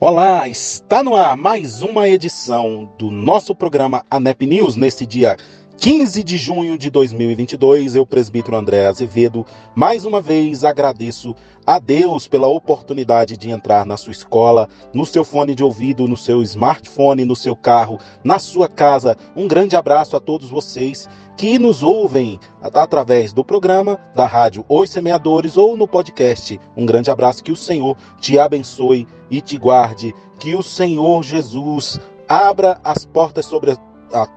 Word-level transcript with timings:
Olá, 0.00 0.48
está 0.48 1.02
no 1.02 1.16
ar 1.16 1.36
mais 1.36 1.82
uma 1.82 2.08
edição 2.08 2.88
do 2.96 3.10
nosso 3.10 3.52
programa 3.52 4.04
ANEP 4.08 4.46
News 4.46 4.76
nesse 4.76 5.04
dia 5.04 5.36
15 5.78 6.24
de 6.24 6.36
junho 6.36 6.76
de 6.76 6.90
2022. 6.90 7.94
Eu, 7.94 8.04
presbítero 8.04 8.56
André 8.56 8.84
Azevedo, 8.88 9.46
mais 9.76 10.04
uma 10.04 10.20
vez 10.20 10.64
agradeço 10.64 11.36
a 11.64 11.78
Deus 11.78 12.26
pela 12.26 12.48
oportunidade 12.48 13.36
de 13.36 13.48
entrar 13.48 13.86
na 13.86 13.96
sua 13.96 14.10
escola, 14.10 14.68
no 14.92 15.06
seu 15.06 15.24
fone 15.24 15.54
de 15.54 15.62
ouvido, 15.62 16.08
no 16.08 16.16
seu 16.16 16.42
smartphone, 16.42 17.24
no 17.24 17.36
seu 17.36 17.54
carro, 17.54 17.96
na 18.24 18.40
sua 18.40 18.66
casa. 18.66 19.16
Um 19.36 19.46
grande 19.46 19.76
abraço 19.76 20.16
a 20.16 20.20
todos 20.20 20.50
vocês 20.50 21.08
que 21.36 21.60
nos 21.60 21.84
ouvem 21.84 22.40
através 22.60 23.32
do 23.32 23.44
programa 23.44 24.00
da 24.16 24.26
rádio 24.26 24.64
Os 24.68 24.90
Semeadores 24.90 25.56
ou 25.56 25.76
no 25.76 25.86
podcast. 25.86 26.58
Um 26.76 26.84
grande 26.84 27.08
abraço, 27.08 27.44
que 27.44 27.52
o 27.52 27.56
Senhor 27.56 27.96
te 28.20 28.36
abençoe 28.36 29.06
e 29.30 29.40
te 29.40 29.56
guarde, 29.56 30.12
que 30.40 30.56
o 30.56 30.62
Senhor 30.62 31.22
Jesus 31.22 32.00
abra 32.28 32.80
as 32.82 33.06
portas 33.06 33.46
sobre 33.46 33.70
a 33.70 33.87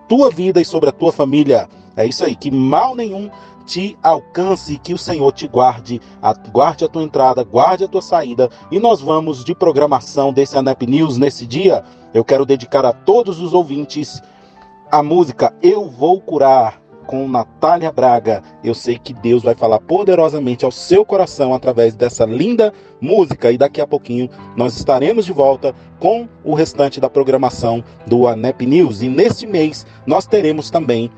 tua 0.08 0.30
vida 0.30 0.61
e 0.61 0.66
sobre 0.66 0.89
a 0.89 0.91
tua 0.91 1.11
família. 1.11 1.67
É 1.95 2.05
isso 2.05 2.23
aí, 2.23 2.36
que 2.36 2.50
mal 2.50 2.95
nenhum 2.95 3.30
te 3.66 3.97
alcance, 4.02 4.77
que 4.80 4.94
o 4.94 4.97
Senhor 4.97 5.31
te 5.31 5.47
guarde, 5.47 6.02
guarde 6.52 6.83
a 6.83 6.88
tua 6.88 7.03
entrada, 7.03 7.44
guarde 7.44 7.83
a 7.83 7.88
tua 7.88 8.02
saída. 8.02 8.49
E 8.72 8.80
nós 8.80 9.02
vamos 9.02 9.44
de 9.44 9.55
programação 9.55 10.33
desse 10.33 10.58
ANEP 10.58 10.86
News 10.88 11.17
nesse 11.17 11.45
dia. 11.45 11.83
Eu 12.14 12.25
quero 12.25 12.45
dedicar 12.45 12.86
a 12.86 12.92
todos 12.92 13.39
os 13.39 13.53
ouvintes 13.53 14.22
a 14.92 15.02
música 15.02 15.53
Eu 15.61 15.89
Vou 15.89 16.19
Curar 16.19 16.80
com 17.12 17.28
Natália 17.28 17.92
Braga. 17.92 18.42
Eu 18.64 18.73
sei 18.73 18.98
que 18.98 19.14
Deus 19.14 19.44
vai 19.44 19.54
falar 19.54 19.81
poderosamente 19.81 20.64
ao 20.64 20.72
seu 20.72 21.04
coração 21.04 21.54
através 21.54 21.94
dessa 21.94 22.23
linda 22.23 22.73
música 23.02 23.52
e 23.52 23.58
daqui 23.58 23.81
a 23.81 23.86
pouquinho 23.86 24.30
nós 24.56 24.78
estaremos 24.78 25.26
de 25.26 25.34
volta 25.34 25.76
com 26.00 26.30
o 26.42 26.54
restante 26.54 27.02
da 27.02 27.09
programação 27.09 27.84
do 28.08 28.30
ANEP 28.30 28.66
News. 28.66 29.02
E 29.02 29.09
neste 29.09 29.45
mês 29.45 29.86
nós 30.08 30.26
teremos 30.26 30.70
também 30.70 31.12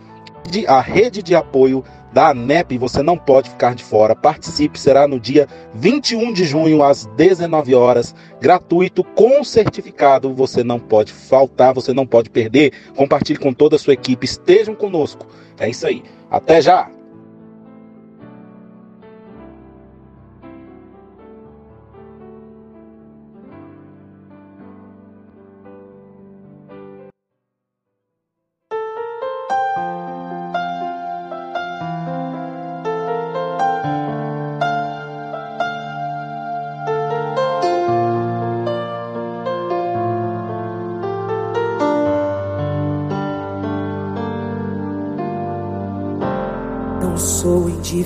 a 0.67 0.81
rede 0.81 1.21
de 1.21 1.35
apoio 1.35 1.83
da 2.11 2.29
ANEP, 2.29 2.77
você 2.77 3.01
não 3.01 3.17
pode 3.17 3.49
ficar 3.49 3.73
de 3.73 3.83
fora. 3.83 4.15
Participe, 4.15 4.79
será 4.79 5.07
no 5.07 5.19
dia 5.19 5.47
21 5.73 6.31
de 6.31 6.45
junho, 6.45 6.83
às 6.83 7.05
19 7.17 7.73
horas, 7.73 8.13
gratuito, 8.39 9.03
com 9.03 9.43
certificado. 9.43 10.31
Você 10.33 10.63
não 10.63 10.79
pode 10.79 11.11
faltar, 11.11 11.73
você 11.73 11.91
não 11.91 12.05
pode 12.05 12.29
perder. 12.29 12.71
Compartilhe 12.95 13.39
com 13.39 13.51
toda 13.51 13.75
a 13.77 13.79
sua 13.79 13.93
equipe, 13.93 14.25
estejam 14.25 14.75
conosco. 14.75 15.25
É 15.63 15.69
isso 15.69 15.87
aí. 15.87 16.03
Até 16.29 16.61
já! 16.61 16.89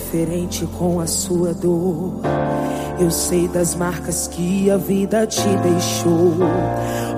Indiferente 0.08 0.66
com 0.78 1.00
a 1.00 1.08
sua 1.08 1.54
dor. 1.54 2.22
Eu 3.00 3.12
sei 3.12 3.48
das 3.48 3.76
marcas 3.76 4.28
que 4.28 4.72
a 4.72 4.78
vida 4.78 5.28
te 5.28 5.42
deixou. 5.42 6.34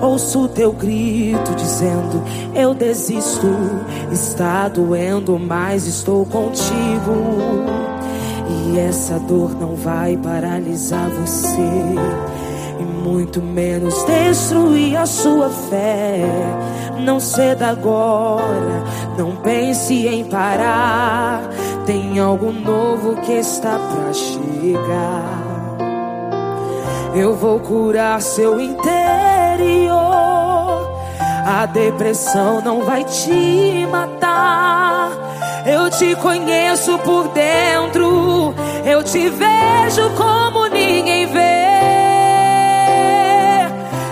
Ouço 0.02 0.48
teu 0.48 0.72
grito 0.72 1.54
dizendo: 1.54 2.22
Eu 2.54 2.74
desisto. 2.74 3.48
Está 4.10 4.68
doendo, 4.68 5.38
mas 5.38 5.86
estou 5.86 6.26
contigo. 6.26 7.14
E 8.48 8.78
essa 8.78 9.18
dor 9.20 9.54
não 9.58 9.74
vai 9.76 10.16
paralisar 10.16 11.08
você. 11.10 11.56
E 12.78 12.82
muito 12.82 13.40
menos 13.40 13.94
destruir 14.04 14.96
a 14.96 15.06
sua 15.06 15.48
fé. 15.48 16.24
Não 16.98 17.18
ceda 17.18 17.68
agora, 17.68 18.84
não 19.16 19.36
pense 19.36 20.06
em 20.06 20.24
parar. 20.24 21.40
Tem 21.90 22.20
algo 22.20 22.52
novo 22.52 23.16
que 23.16 23.32
está 23.32 23.76
pra 23.76 24.12
chegar. 24.12 25.40
Eu 27.16 27.34
vou 27.34 27.58
curar 27.58 28.22
seu 28.22 28.60
interior. 28.60 29.98
A 31.44 31.66
depressão 31.66 32.60
não 32.60 32.84
vai 32.84 33.02
te 33.02 33.88
matar. 33.90 35.10
Eu 35.66 35.90
te 35.90 36.14
conheço 36.14 36.96
por 37.00 37.26
dentro. 37.30 38.54
Eu 38.86 39.02
te 39.02 39.28
vejo 39.28 40.10
como 40.16 40.68
ninguém 40.68 41.26
vê. 41.26 41.40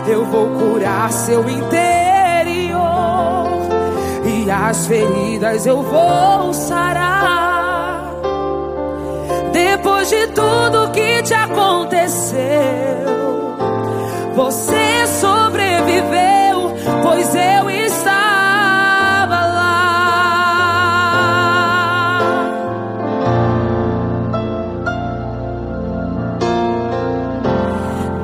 Eu 0.04 0.24
vou 0.24 0.48
curar 0.48 1.12
seu 1.12 1.48
interior. 1.48 2.80
E 4.24 4.50
as 4.50 4.84
feridas 4.84 5.64
eu 5.64 5.80
vou 5.80 6.52
sarar. 6.52 7.47
Depois 9.78 10.08
de 10.10 10.26
tudo 10.28 10.90
que 10.90 11.22
te 11.22 11.34
aconteceu, 11.34 12.36
você 14.34 15.06
sobreviveu, 15.06 16.74
pois 17.00 17.32
eu 17.32 17.70
estava 17.70 19.36
lá. 19.36 19.78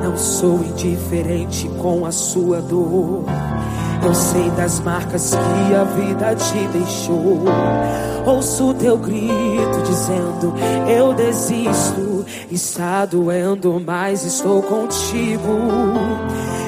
Não 0.03 0.17
sou 0.17 0.57
indiferente 0.57 1.69
com 1.81 2.05
a 2.05 2.11
sua 2.11 2.59
dor. 2.59 3.23
Eu 4.03 4.13
sei 4.13 4.51
das 4.51 4.81
marcas 4.81 5.31
que 5.31 5.73
a 5.73 5.85
vida 5.85 6.35
te 6.35 6.67
deixou. 6.77 7.45
Ouço 8.25 8.73
teu 8.73 8.97
grito 8.97 9.74
dizendo: 9.85 10.53
Eu 10.87 11.13
desisto. 11.13 12.25
Está 12.51 13.05
doendo, 13.05 13.81
mas 13.85 14.25
estou 14.25 14.61
contigo. 14.61 15.59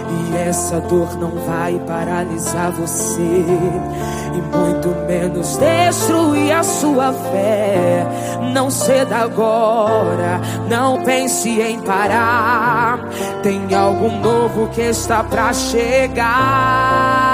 E 0.09 0.37
essa 0.37 0.79
dor 0.81 1.17
não 1.17 1.31
vai 1.45 1.79
paralisar 1.85 2.71
você, 2.71 3.21
e 3.21 4.57
muito 4.57 4.89
menos 5.05 5.57
destruir 5.57 6.51
a 6.53 6.63
sua 6.63 7.11
fé. 7.11 8.05
Não 8.53 8.71
ceda 8.71 9.17
agora, 9.17 10.39
não 10.69 11.03
pense 11.03 11.49
em 11.61 11.79
parar. 11.81 12.99
Tem 13.43 13.73
algo 13.73 14.09
novo 14.09 14.67
que 14.69 14.81
está 14.81 15.23
pra 15.23 15.51
chegar. 15.53 17.26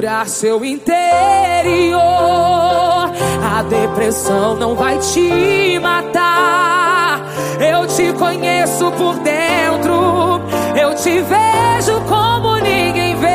Curar 0.00 0.26
seu 0.28 0.64
interior. 0.64 2.00
A 2.00 3.62
depressão 3.68 4.54
não 4.54 4.74
vai 4.74 4.96
te 4.96 5.78
matar. 5.78 7.20
Eu 7.60 7.86
te 7.86 8.10
conheço 8.14 8.90
por 8.92 9.18
dentro. 9.18 10.40
Eu 10.74 10.94
te 10.94 11.20
vejo 11.20 12.00
como 12.08 12.56
ninguém 12.60 13.14
vê. 13.16 13.28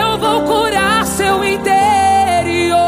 Eu 0.00 0.16
vou 0.16 0.40
curar 0.44 1.04
seu 1.04 1.44
interior. 1.44 2.78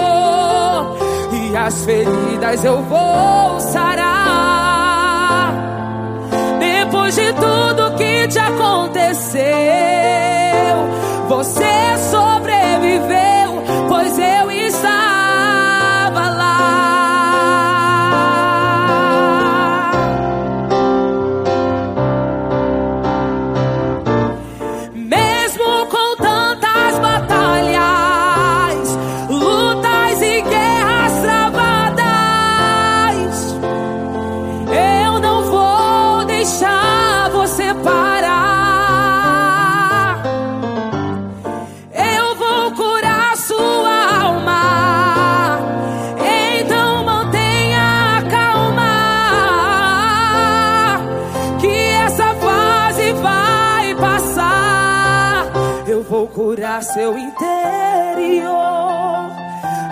E 1.34 1.54
as 1.54 1.84
feridas 1.84 2.64
eu 2.64 2.82
vou 2.82 3.60
sarar. 3.60 5.52
Depois 6.58 7.14
de 7.14 7.30
tudo 7.34 7.94
que 7.98 8.26
te 8.28 8.38
aconteceu, 8.38 9.42
você 11.44 11.99
sobreviveu, 12.11 13.62
pois 13.87 14.19
eu 14.19 14.33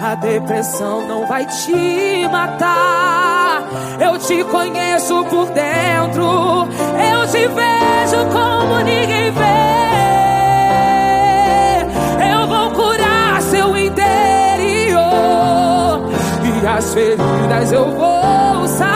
A 0.04 0.16
depressão 0.16 1.06
não 1.06 1.28
vai 1.28 1.46
te 1.46 2.26
matar. 2.28 3.62
Eu 4.00 4.18
te 4.18 4.42
conheço 4.42 5.24
por 5.26 5.46
dentro. 5.50 6.66
Eu 7.12 7.24
te 7.28 7.46
vejo 7.46 8.26
como 8.32 8.78
ninguém 8.78 9.30
vê. 9.30 9.42
Eu 12.34 12.48
vou 12.48 12.72
curar 12.72 13.40
seu 13.42 13.76
interior. 13.76 15.00
E 16.42 16.66
as 16.66 16.92
feridas 16.92 17.70
eu 17.70 17.92
vou 17.92 18.66
sarar. 18.66 18.91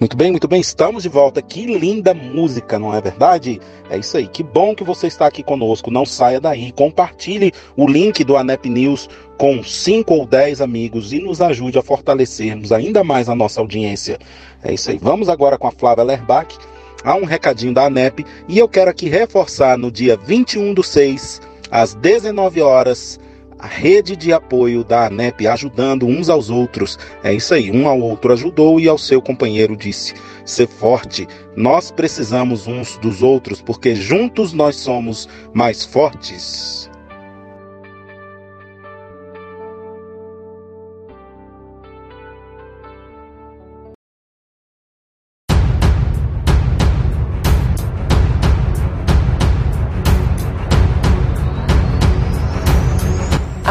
Muito 0.00 0.16
bem, 0.16 0.30
muito 0.30 0.48
bem, 0.48 0.60
estamos 0.60 1.02
de 1.02 1.08
volta. 1.08 1.40
Que 1.42 1.66
linda 1.66 2.14
música, 2.14 2.78
não 2.78 2.94
é 2.94 3.00
verdade? 3.00 3.60
É 3.90 3.98
isso 3.98 4.16
aí. 4.16 4.26
Que 4.26 4.42
bom 4.42 4.74
que 4.74 4.82
você 4.82 5.06
está 5.06 5.26
aqui 5.26 5.42
conosco. 5.42 5.90
Não 5.90 6.04
saia 6.04 6.40
daí. 6.40 6.72
Compartilhe 6.72 7.52
o 7.76 7.86
link 7.86 8.24
do 8.24 8.36
ANEP 8.36 8.68
News 8.68 9.08
com 9.36 9.62
5 9.62 10.14
ou 10.14 10.26
10 10.26 10.60
amigos 10.60 11.12
e 11.12 11.20
nos 11.20 11.40
ajude 11.40 11.78
a 11.78 11.82
fortalecermos 11.82 12.72
ainda 12.72 13.04
mais 13.04 13.28
a 13.28 13.34
nossa 13.34 13.60
audiência. 13.60 14.18
É 14.62 14.72
isso 14.72 14.90
aí. 14.90 14.98
Vamos 14.98 15.28
agora 15.28 15.58
com 15.58 15.66
a 15.66 15.72
Flávia 15.72 16.04
Lerbach. 16.04 16.56
Há 17.04 17.14
um 17.16 17.24
recadinho 17.24 17.74
da 17.74 17.86
ANEP 17.86 18.24
e 18.48 18.58
eu 18.58 18.68
quero 18.68 18.90
aqui 18.90 19.08
reforçar 19.08 19.76
no 19.76 19.90
dia 19.90 20.16
21 20.16 20.72
do 20.72 20.82
6, 20.82 21.40
às 21.70 21.94
19 21.94 22.60
horas, 22.60 23.18
a 23.62 23.68
rede 23.68 24.16
de 24.16 24.32
apoio 24.32 24.82
da 24.82 25.06
ANEP 25.06 25.46
ajudando 25.46 26.04
uns 26.04 26.28
aos 26.28 26.50
outros. 26.50 26.98
É 27.22 27.32
isso 27.32 27.54
aí, 27.54 27.70
um 27.70 27.86
ao 27.86 28.00
outro 28.00 28.32
ajudou 28.32 28.80
e 28.80 28.88
ao 28.88 28.98
seu 28.98 29.22
companheiro 29.22 29.76
disse: 29.76 30.14
ser 30.44 30.66
forte, 30.66 31.28
nós 31.56 31.92
precisamos 31.92 32.66
uns 32.66 32.98
dos 32.98 33.22
outros 33.22 33.62
porque 33.62 33.94
juntos 33.94 34.52
nós 34.52 34.74
somos 34.74 35.28
mais 35.54 35.84
fortes. 35.84 36.90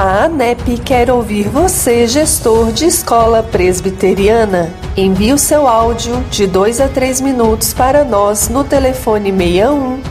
A 0.03 0.23
ANEP 0.23 0.79
quer 0.79 1.11
ouvir 1.11 1.47
você, 1.47 2.07
gestor 2.07 2.71
de 2.71 2.87
escola 2.87 3.43
presbiteriana. 3.43 4.73
Envie 4.97 5.31
o 5.31 5.37
seu 5.37 5.67
áudio 5.67 6.19
de 6.31 6.47
2 6.47 6.81
a 6.81 6.87
3 6.87 7.21
minutos 7.21 7.71
para 7.71 8.03
nós 8.03 8.49
no 8.49 8.63
telefone 8.63 9.31
61 9.31 10.01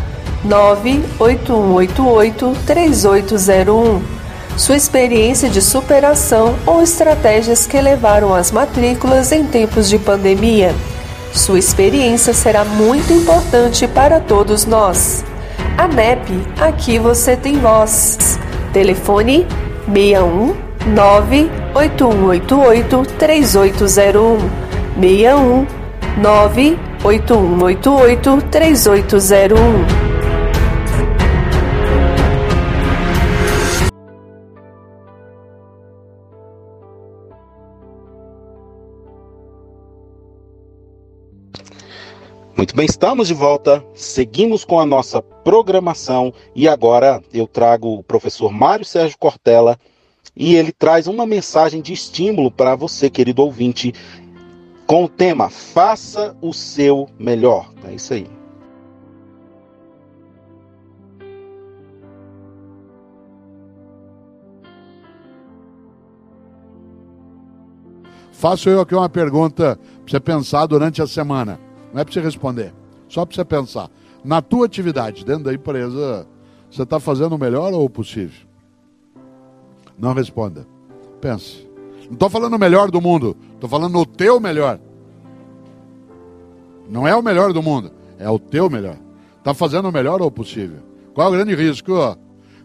98188 0.45 2.57
3801. 2.65 4.01
Sua 4.57 4.77
experiência 4.77 5.49
de 5.49 5.61
superação 5.61 6.55
ou 6.65 6.81
estratégias 6.81 7.67
que 7.67 7.81
levaram 7.81 8.33
às 8.33 8.53
matrículas 8.53 9.33
em 9.33 9.45
tempos 9.45 9.89
de 9.89 9.99
pandemia. 9.99 10.73
Sua 11.33 11.59
experiência 11.59 12.33
será 12.33 12.65
muito 12.65 13.13
importante 13.13 13.89
para 13.89 14.21
todos 14.21 14.67
nós. 14.67 15.25
ANEP, 15.77 16.31
aqui 16.61 16.97
você 16.97 17.37
tem 17.37 17.59
voz. 17.59 18.39
Telefone 18.73 19.49
61 19.93 20.55
98188 20.87 23.05
3801 23.19 24.39
61 24.97 25.67
98188 26.23 28.41
3801 28.51 30.00
Muito 42.61 42.77
bem, 42.77 42.85
estamos 42.85 43.27
de 43.27 43.33
volta, 43.33 43.83
seguimos 43.95 44.67
com 44.67 44.79
a 44.79 44.85
nossa 44.85 45.23
programação 45.23 46.31
e 46.55 46.69
agora 46.69 47.23
eu 47.33 47.47
trago 47.47 47.95
o 47.95 48.03
professor 48.03 48.53
Mário 48.53 48.85
Sérgio 48.85 49.17
Cortella 49.17 49.79
e 50.37 50.57
ele 50.57 50.71
traz 50.71 51.07
uma 51.07 51.25
mensagem 51.25 51.81
de 51.81 51.95
estímulo 51.95 52.51
para 52.51 52.77
você, 52.77 53.09
querido 53.09 53.41
ouvinte, 53.41 53.95
com 54.87 55.05
o 55.05 55.09
tema 55.09 55.49
Faça 55.49 56.37
o 56.43 56.53
seu 56.53 57.09
melhor. 57.19 57.73
É 57.83 57.95
isso 57.95 58.13
aí. 58.13 58.27
Faço 68.33 68.69
eu 68.69 68.83
aqui 68.83 68.95
uma 68.95 69.09
pergunta 69.09 69.81
para 70.05 70.11
você 70.11 70.21
pensar 70.21 70.67
durante 70.67 71.01
a 71.01 71.07
semana. 71.07 71.70
Não 71.93 72.01
é 72.01 72.05
para 72.05 72.13
você 72.13 72.21
responder, 72.21 72.73
só 73.09 73.25
para 73.25 73.35
você 73.35 73.45
pensar. 73.45 73.91
Na 74.25 74.43
tua 74.43 74.67
atividade, 74.67 75.25
dentro 75.25 75.45
da 75.45 75.55
empresa, 75.55 76.27
você 76.71 76.83
está 76.83 77.01
fazendo 77.01 77.35
o 77.35 77.39
melhor 77.39 77.73
ou 77.73 77.85
o 77.85 77.91
possível? 77.91 78.47
Não 79.99 80.13
responda. 80.13 80.67
Pense. 81.21 81.69
Não 82.07 82.15
estou 82.15 82.31
falando 82.31 82.55
o 82.55 82.59
melhor 82.59 82.91
do 82.91 83.01
mundo, 83.01 83.37
estou 83.55 83.69
falando 83.69 83.99
o 83.99 84.07
teu 84.07 84.41
melhor. 84.41 84.79
Não 86.89 87.07
é 87.07 87.15
o 87.15 87.23
melhor 87.23 87.53
do 87.53 87.63
mundo, 87.63 87.93
é 88.19 88.29
o 88.29 88.39
teu 88.39 88.69
melhor. 88.69 88.97
Está 89.39 89.55
fazendo 89.55 89.89
o 89.89 89.93
melhor 89.93 90.21
ou 90.21 90.29
o 90.29 90.31
possível? 90.31 90.79
Qual 91.15 91.27
é 91.27 91.31
o 91.31 91.33
grande 91.33 91.55
risco? 91.55 91.93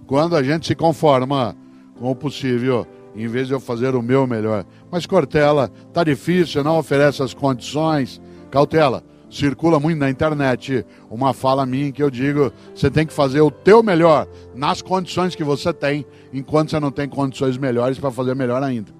Quando 0.07 0.35
a 0.35 0.43
gente 0.43 0.67
se 0.67 0.75
conforma 0.75 1.55
com 1.99 2.11
o 2.11 2.15
possível, 2.15 2.85
em 3.15 3.27
vez 3.27 3.47
de 3.47 3.53
eu 3.53 3.59
fazer 3.59 3.95
o 3.95 4.01
meu 4.01 4.27
melhor. 4.27 4.65
Mas 4.91 5.05
Cortella, 5.05 5.71
tá 5.93 6.03
difícil, 6.03 6.63
não 6.63 6.77
oferece 6.77 7.23
as 7.23 7.33
condições. 7.33 8.21
Cautela, 8.51 9.03
circula 9.35 9.79
muito 9.79 9.99
na 9.99 10.09
internet 10.09 10.85
uma 11.09 11.33
fala 11.33 11.65
minha 11.65 11.91
que 11.91 12.01
eu 12.01 12.09
digo: 12.09 12.51
você 12.73 12.89
tem 12.89 13.05
que 13.05 13.13
fazer 13.13 13.41
o 13.41 13.51
teu 13.51 13.83
melhor 13.83 14.27
nas 14.55 14.81
condições 14.81 15.35
que 15.35 15.43
você 15.43 15.73
tem, 15.73 16.05
enquanto 16.33 16.71
você 16.71 16.79
não 16.79 16.91
tem 16.91 17.07
condições 17.07 17.57
melhores 17.57 17.99
para 17.99 18.11
fazer 18.11 18.35
melhor 18.35 18.63
ainda. 18.63 18.91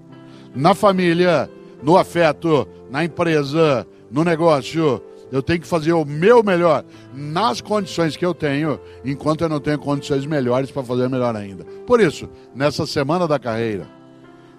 Na 0.54 0.74
família, 0.74 1.50
no 1.82 1.98
afeto, 1.98 2.68
na 2.89 3.04
empresa, 3.04 3.88
no 4.12 4.24
negócio, 4.24 5.01
eu 5.32 5.42
tenho 5.42 5.62
que 5.62 5.68
fazer 5.68 5.94
o 5.94 6.06
meu 6.06 6.44
melhor 6.44 6.84
nas 7.13 7.62
condições 7.62 8.18
que 8.18 8.25
eu 8.25 8.34
tenho, 8.34 8.80
enquanto 9.04 9.42
eu 9.42 9.50
não 9.50 9.60
tenho 9.60 9.80
condições 9.80 10.25
melhores 10.25 10.70
para 10.70 10.84
fazer 10.84 11.10
melhor 11.10 11.36
ainda. 11.36 11.63
Por 11.88 12.00
isso, 12.00 12.30
nessa 12.54 12.86
semana 12.86 13.27
da 13.27 13.39
carreira, 13.39 13.88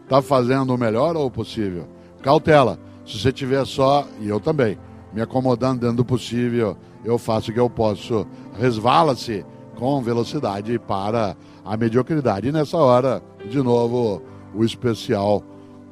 está 0.02 0.23
fazendo 0.23 0.75
o 0.75 0.78
melhor 0.78 1.16
ou 1.16 1.26
o 1.26 1.30
possível? 1.30 1.88
Cautela, 2.23 2.78
se 3.06 3.18
você 3.18 3.33
tiver 3.33 3.64
só, 3.64 4.06
e 4.21 4.28
eu 4.28 4.40
também, 4.40 4.76
me 5.16 5.23
acomodando 5.23 5.80
dentro 5.80 5.96
do 5.96 6.04
possível, 6.04 6.76
eu 7.02 7.16
faço 7.16 7.50
o 7.50 7.54
que 7.54 7.58
eu 7.58 7.70
posso. 7.70 8.26
Resvala-se 8.52 9.46
com 9.75 10.02
velocidade 10.02 10.78
para 10.78 11.35
a 11.64 11.75
mediocridade. 11.75 12.49
E 12.49 12.52
nessa 12.52 12.76
hora, 12.76 13.23
de 13.49 13.62
novo, 13.62 14.20
o 14.54 14.62
especial 14.62 15.42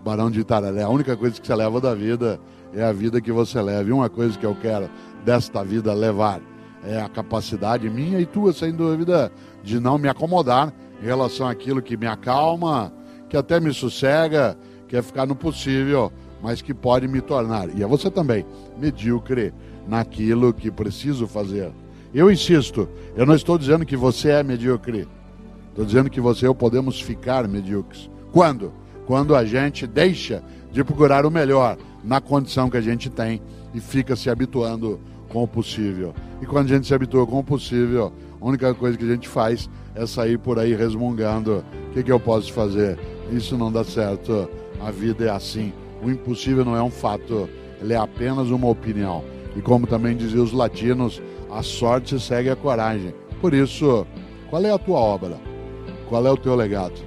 Barão 0.05 0.31
de 0.31 0.41
Itararé. 0.41 0.83
A 0.83 0.91
única 0.91 1.17
coisa 1.17 1.41
que 1.41 1.47
você 1.47 1.55
leva 1.55 1.81
da 1.81 1.95
vida 1.95 2.39
é 2.75 2.85
a 2.85 2.93
vida 2.93 3.19
que 3.19 3.33
você 3.33 3.63
leva. 3.63 3.89
E 3.89 3.93
uma 3.93 4.11
coisa 4.11 4.39
que 4.39 4.45
eu 4.45 4.55
quero 4.61 4.91
desta 5.25 5.65
vida 5.65 5.95
levar 5.95 6.43
é 6.85 7.01
a 7.01 7.09
capacidade 7.09 7.89
minha 7.89 8.21
e 8.21 8.27
tua, 8.27 8.53
sem 8.53 8.73
dúvida, 8.73 9.33
de 9.63 9.81
não 9.81 9.97
me 9.97 10.07
acomodar 10.07 10.71
em 11.03 11.07
relação 11.07 11.49
àquilo 11.49 11.81
que 11.81 11.97
me 11.97 12.07
acalma, 12.07 12.93
que 13.31 13.39
até 13.39 13.59
me 13.59 13.73
sossega, 13.73 14.55
que 14.87 14.99
é 14.99 15.01
ficar 15.01 15.25
no 15.25 15.35
possível 15.35 16.13
mas 16.45 16.63
que 16.63 16.73
pode 16.73 17.09
me 17.09 17.21
tornar, 17.21 17.69
e 17.77 17.83
é 17.83 17.87
você 17.87 18.09
também, 18.09 18.47
medíocre 18.79 19.53
naquilo 19.89 20.55
que 20.55 20.71
preciso 20.71 21.27
fazer. 21.27 21.73
Eu 22.15 22.31
insisto, 22.31 22.89
eu 23.17 23.27
não 23.27 23.35
estou 23.35 23.59
dizendo 23.59 23.85
que 23.85 23.97
você 23.97 24.29
é 24.29 24.43
medíocre, 24.45 25.09
estou 25.71 25.85
dizendo 25.85 26.09
que 26.09 26.21
você 26.21 26.45
e 26.45 26.49
eu 26.49 26.55
podemos 26.55 27.01
ficar 27.01 27.49
medíocres. 27.49 28.09
Quando? 28.31 28.85
quando 29.07 29.35
a 29.35 29.45
gente 29.45 29.87
deixa 29.87 30.43
de 30.73 30.83
procurar 30.83 31.27
o 31.27 31.31
melhor 31.31 31.77
na 32.03 32.21
condição 32.21 32.69
que 32.69 32.77
a 32.77 32.81
gente 32.81 33.09
tem 33.09 33.41
e 33.73 33.81
fica 33.81 34.17
se 34.17 34.29
habituando 34.29 35.01
com 35.29 35.43
o 35.43 35.49
possível. 35.49 36.15
E 36.41 36.47
quando 36.47 36.67
a 36.67 36.75
gente 36.75 36.87
se 36.87 36.95
habitua 36.95 37.27
com 37.27 37.39
o 37.39 37.45
possível, 37.45 38.13
a 38.41 38.47
única 38.47 38.75
coisa 38.75 38.97
que 38.97 39.05
a 39.05 39.09
gente 39.09 39.29
faz 39.29 39.69
é 39.95 40.07
sair 40.07 40.39
por 40.39 40.59
aí 40.59 40.75
resmungando: 40.75 41.65
o 41.91 41.93
que, 41.93 42.03
que 42.03 42.13
eu 42.13 42.21
posso 42.21 42.53
fazer? 42.53 42.99
Isso 43.31 43.57
não 43.57 43.71
dá 43.71 43.85
certo, 43.85 44.49
a 44.81 44.91
vida 44.91 45.25
é 45.25 45.31
assim. 45.31 45.73
O 46.05 46.11
impossível 46.11 46.65
não 46.65 46.77
é 46.77 46.83
um 46.83 46.91
fato, 46.91 47.49
ele 47.81 47.95
é 47.95 47.97
apenas 47.97 48.51
uma 48.51 48.69
opinião. 48.69 49.25
E 49.57 49.63
como 49.63 49.87
também 49.87 50.15
diziam 50.15 50.45
os 50.45 50.53
latinos, 50.53 51.23
a 51.51 51.63
sorte 51.63 52.21
segue 52.21 52.51
a 52.51 52.57
coragem. 52.57 53.15
Por 53.41 53.55
isso, 53.55 54.07
qual 54.51 54.63
é 54.63 54.71
a 54.71 54.79
tua 54.79 54.99
obra? 54.99 55.39
Qual 56.09 56.27
é 56.27 56.31
o 56.31 56.37
teu 56.37 56.55
legado? 56.55 57.01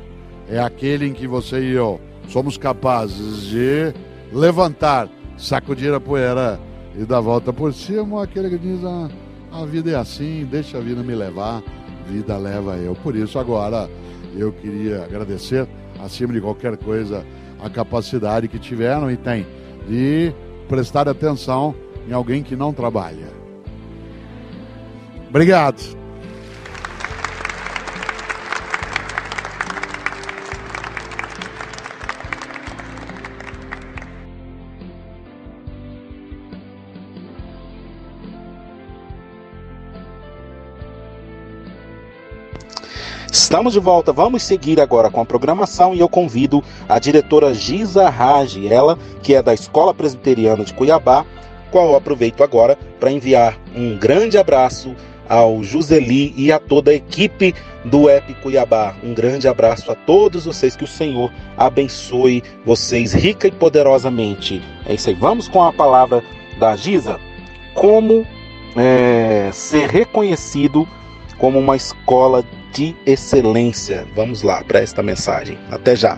É 0.50 0.60
aquele 0.60 1.06
em 1.06 1.14
que 1.14 1.28
você 1.28 1.60
e 1.60 1.74
eu 1.74 2.00
somos 2.28 2.58
capazes 2.58 3.44
de 3.44 3.94
levantar, 4.32 5.10
sacudir 5.38 5.94
a 5.94 6.00
poeira 6.00 6.60
e 6.98 7.06
dar 7.06 7.20
volta 7.20 7.54
por 7.54 7.74
cima, 7.74 8.24
aquele 8.24 8.50
que 8.50 8.58
diz: 8.58 8.84
ah, 8.84 9.10
a 9.52 9.66
vida 9.66 9.92
é 9.92 9.96
assim, 9.96 10.48
deixa 10.50 10.78
a 10.78 10.82
vida 10.82 11.04
me 11.04 11.14
levar, 11.14 11.62
vida 12.08 12.38
leva 12.38 12.76
eu. 12.78 12.96
Por 12.96 13.16
isso, 13.16 13.38
agora, 13.38 13.90
eu 14.36 14.52
queria 14.52 15.04
agradecer, 15.04 15.68
acima 16.04 16.34
de 16.34 16.42
qualquer 16.42 16.78
coisa, 16.78 17.26
a 17.62 17.70
capacidade 17.70 18.48
que 18.48 18.60
tiveram 18.60 19.10
e 19.10 19.18
têm 19.18 19.46
de 19.88 20.34
prestar 20.68 21.08
atenção 21.08 21.74
em 22.08 22.14
alguém 22.14 22.44
que 22.44 22.56
não 22.56 22.74
trabalha. 22.74 23.28
Obrigado. 25.30 25.98
Estamos 43.48 43.72
de 43.72 43.80
volta, 43.80 44.12
vamos 44.12 44.44
seguir 44.44 44.82
agora 44.82 45.10
com 45.10 45.22
a 45.22 45.26
programação 45.26 45.96
e 45.96 46.02
eu 46.02 46.10
convido 46.10 46.62
a 46.90 47.00
diretora 47.00 47.54
Giza 47.54 48.10
Rage, 48.10 48.68
ela 48.68 49.00
que 49.24 49.34
é 49.34 49.42
da 49.42 49.54
Escola 49.54 49.94
Presbiteriana 49.94 50.66
de 50.66 50.74
Cuiabá, 50.74 51.26
qual 51.72 51.92
eu 51.92 51.96
aproveito 51.96 52.44
agora 52.44 52.78
para 53.00 53.10
enviar 53.10 53.58
um 53.74 53.98
grande 53.98 54.38
abraço 54.38 54.94
ao 55.30 55.64
Juseli 55.64 56.34
e 56.36 56.52
a 56.52 56.60
toda 56.60 56.92
a 56.92 56.96
equipe 56.96 57.56
do 57.86 58.10
EP 58.10 58.36
Cuiabá. 58.44 58.94
Um 59.02 59.14
grande 59.14 59.48
abraço 59.48 59.90
a 59.94 59.96
todos 59.96 60.44
vocês, 60.44 60.76
que 60.76 60.84
o 60.84 60.88
Senhor 60.88 61.32
abençoe 61.56 62.44
vocês 62.66 63.14
rica 63.14 63.48
e 63.48 63.52
poderosamente. 63.52 64.62
É 64.86 64.94
isso 64.94 65.08
aí, 65.08 65.16
vamos 65.16 65.48
com 65.48 65.64
a 65.64 65.72
palavra 65.72 66.22
da 66.60 66.76
Giza. 66.76 67.18
Como 67.74 68.28
é, 68.76 69.50
ser 69.54 69.90
reconhecido 69.90 70.86
como 71.38 71.60
uma 71.60 71.76
escola 71.76 72.44
de 72.74 72.96
excelência. 73.06 74.08
Vamos 74.16 74.44
lá 74.44 74.64
para 74.64 74.80
esta 74.80 75.04
mensagem. 75.04 75.58
Até 75.72 75.96
já. 75.96 76.18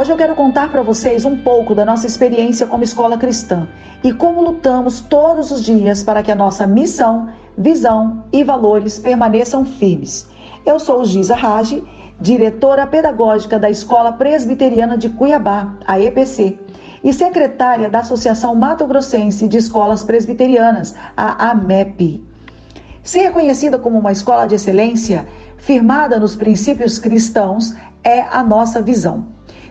Hoje 0.00 0.12
eu 0.12 0.16
quero 0.16 0.34
contar 0.34 0.70
para 0.70 0.80
vocês 0.80 1.26
um 1.26 1.36
pouco 1.36 1.74
da 1.74 1.84
nossa 1.84 2.06
experiência 2.06 2.66
como 2.66 2.82
escola 2.82 3.18
cristã 3.18 3.68
e 4.02 4.14
como 4.14 4.40
lutamos 4.40 5.00
todos 5.00 5.50
os 5.50 5.62
dias 5.62 6.02
para 6.02 6.22
que 6.22 6.32
a 6.32 6.34
nossa 6.34 6.66
missão, 6.66 7.28
visão 7.58 8.24
e 8.32 8.42
valores 8.42 8.98
permaneçam 8.98 9.62
firmes. 9.62 10.26
Eu 10.64 10.78
sou 10.78 11.04
Giza 11.04 11.34
Rage 11.34 11.82
diretora 12.20 12.86
pedagógica 12.86 13.58
da 13.58 13.70
Escola 13.70 14.12
Presbiteriana 14.12 14.98
de 14.98 15.08
Cuiabá, 15.08 15.76
a 15.86 15.98
EPC, 15.98 16.58
e 17.02 17.12
secretária 17.14 17.88
da 17.88 18.00
Associação 18.00 18.54
Mato 18.54 18.86
Grossense 18.86 19.48
de 19.48 19.56
Escolas 19.56 20.04
Presbiterianas, 20.04 20.94
a 21.16 21.50
AMEP. 21.50 22.22
Ser 23.02 23.20
reconhecida 23.20 23.78
como 23.78 23.98
uma 23.98 24.12
escola 24.12 24.46
de 24.46 24.56
excelência, 24.56 25.26
firmada 25.56 26.20
nos 26.20 26.36
princípios 26.36 26.98
cristãos, 26.98 27.74
é 28.04 28.20
a 28.20 28.42
nossa 28.42 28.82
visão. 28.82 29.28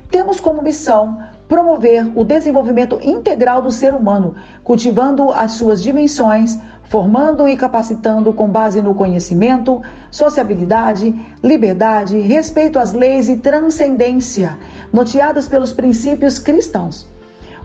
Temos 0.10 0.40
como 0.40 0.64
missão 0.64 1.20
promover 1.48 2.12
o 2.16 2.24
desenvolvimento 2.24 3.00
integral 3.02 3.62
do 3.62 3.72
ser 3.72 3.94
humano, 3.94 4.36
cultivando 4.64 5.32
as 5.32 5.52
suas 5.54 5.84
dimensões, 5.84 6.58
formando 6.90 7.48
e 7.48 7.56
capacitando 7.56 8.34
com 8.34 8.50
base 8.50 8.82
no 8.82 8.96
conhecimento, 8.96 9.82
sociabilidade, 10.10 11.14
liberdade, 11.44 12.20
respeito 12.20 12.80
às 12.80 12.94
leis 12.94 13.30
e 13.30 13.38
transcendência, 13.38 14.58
norteadas 14.92 15.48
pelos 15.48 15.72
princípios 15.72 16.40
cristãos. 16.40 17.08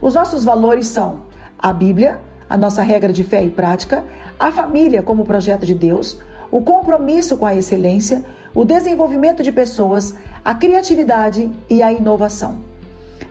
Os 0.00 0.14
nossos 0.14 0.44
valores 0.44 0.88
são 0.88 1.22
a 1.58 1.72
Bíblia, 1.72 2.20
a 2.50 2.58
nossa 2.58 2.82
regra 2.82 3.14
de 3.14 3.24
fé 3.24 3.42
e 3.42 3.50
prática, 3.50 4.04
a 4.38 4.52
família 4.52 5.02
como 5.02 5.24
projeto 5.24 5.64
de 5.64 5.74
Deus, 5.74 6.18
o 6.50 6.60
compromisso 6.60 7.38
com 7.38 7.46
a 7.46 7.56
excelência, 7.56 8.22
o 8.54 8.62
desenvolvimento 8.62 9.42
de 9.42 9.50
pessoas, 9.50 10.14
a 10.44 10.54
criatividade 10.54 11.50
e 11.70 11.82
a 11.82 11.90
inovação. 11.90 12.58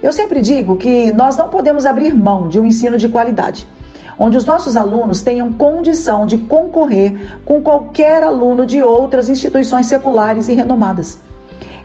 Eu 0.02 0.12
sempre 0.12 0.42
digo 0.42 0.76
que 0.76 1.14
nós 1.14 1.38
não 1.38 1.50
podemos 1.50 1.86
abrir 1.86 2.16
mão 2.16 2.50
de 2.50 2.60
um 2.60 2.66
ensino 2.66 2.98
de 2.98 3.08
qualidade 3.08 3.68
onde 4.18 4.38
os 4.38 4.46
nossos 4.46 4.76
alunos 4.76 5.22
tenham 5.22 5.54
condição 5.54 6.26
de 6.26 6.38
concorrer 6.38 7.40
com 7.46 7.62
qualquer 7.62 8.24
aluno 8.24 8.66
de 8.66 8.82
outras 8.82 9.30
instituições 9.30 9.88
seculares 9.88 10.48
e 10.48 10.54
renomadas. 10.54 11.20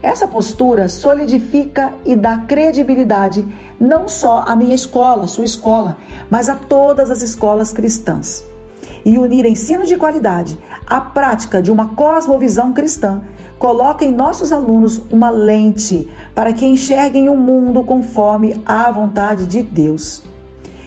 Essa 0.01 0.27
postura 0.27 0.87
solidifica 0.87 1.93
e 2.05 2.15
dá 2.15 2.37
credibilidade 2.39 3.45
não 3.79 4.07
só 4.07 4.43
à 4.47 4.55
minha 4.55 4.75
escola, 4.75 5.27
sua 5.27 5.43
escola, 5.43 5.97
mas 6.29 6.47
a 6.47 6.55
todas 6.55 7.11
as 7.11 7.21
escolas 7.21 7.73
cristãs. 7.73 8.45
E 9.03 9.17
unir 9.17 9.45
ensino 9.45 9.85
de 9.85 9.97
qualidade 9.97 10.57
à 10.87 11.01
prática 11.01 11.61
de 11.61 11.71
uma 11.71 11.89
cosmovisão 11.95 12.71
cristã 12.71 13.21
coloca 13.57 14.05
em 14.05 14.13
nossos 14.13 14.53
alunos 14.53 15.01
uma 15.11 15.29
lente 15.29 16.09
para 16.33 16.53
que 16.53 16.65
enxerguem 16.65 17.27
o 17.27 17.35
mundo 17.35 17.83
conforme 17.83 18.61
a 18.65 18.89
vontade 18.89 19.45
de 19.45 19.61
Deus. 19.61 20.23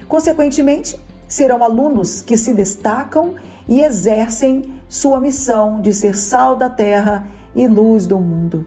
Consequentemente, 0.09 0.99
serão 1.33 1.65
alunos 1.65 2.21
que 2.21 2.37
se 2.37 2.53
destacam 2.53 3.37
e 3.67 3.81
exercem 3.81 4.83
sua 4.87 5.19
missão 5.19 5.81
de 5.81 5.93
ser 5.95 6.15
sal 6.15 6.57
da 6.57 6.69
terra 6.69 7.27
e 7.55 7.67
luz 7.67 8.07
do 8.07 8.19
mundo. 8.19 8.67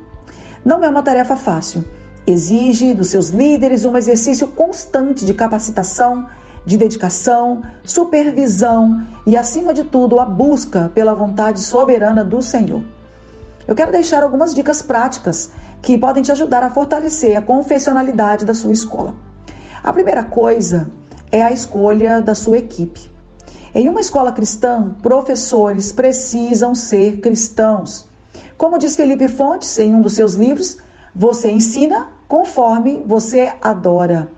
Não 0.63 0.83
é 0.83 0.89
uma 0.89 1.03
tarefa 1.03 1.35
fácil. 1.35 1.85
Exige 2.25 2.95
dos 2.95 3.09
seus 3.09 3.29
líderes 3.29 3.85
um 3.85 3.95
exercício 3.95 4.47
constante 4.47 5.25
de 5.25 5.33
capacitação, 5.35 6.27
de 6.65 6.75
dedicação, 6.75 7.61
supervisão 7.83 9.05
e, 9.27 9.37
acima 9.37 9.71
de 9.71 9.83
tudo, 9.83 10.19
a 10.19 10.25
busca 10.25 10.91
pela 10.95 11.13
vontade 11.13 11.59
soberana 11.59 12.23
do 12.23 12.41
Senhor. 12.41 12.83
Eu 13.67 13.75
quero 13.75 13.91
deixar 13.91 14.23
algumas 14.23 14.55
dicas 14.55 14.81
práticas 14.81 15.51
que 15.83 15.99
podem 15.99 16.23
te 16.23 16.31
ajudar 16.31 16.63
a 16.63 16.71
fortalecer 16.71 17.37
a 17.37 17.43
confessionalidade 17.43 18.43
da 18.43 18.55
sua 18.55 18.71
escola. 18.71 19.13
A 19.83 19.93
primeira 19.93 20.23
coisa 20.23 20.89
é 21.35 21.43
a 21.43 21.51
escolha 21.51 22.21
da 22.21 22.33
sua 22.33 22.59
equipe. 22.59 23.11
Em 23.73 23.89
uma 23.89 23.99
escola 23.99 24.31
cristã, 24.31 24.95
professores 25.01 25.91
precisam 25.91 26.73
ser 26.73 27.19
cristãos. 27.19 28.07
Como 28.57 28.79
diz 28.79 28.95
Felipe 28.95 29.27
Fontes 29.27 29.77
em 29.77 29.93
um 29.93 30.01
dos 30.01 30.13
seus 30.13 30.35
livros, 30.35 30.77
você 31.13 31.51
ensina 31.51 32.07
conforme 32.25 33.03
você 33.05 33.51
adora. 33.61 34.31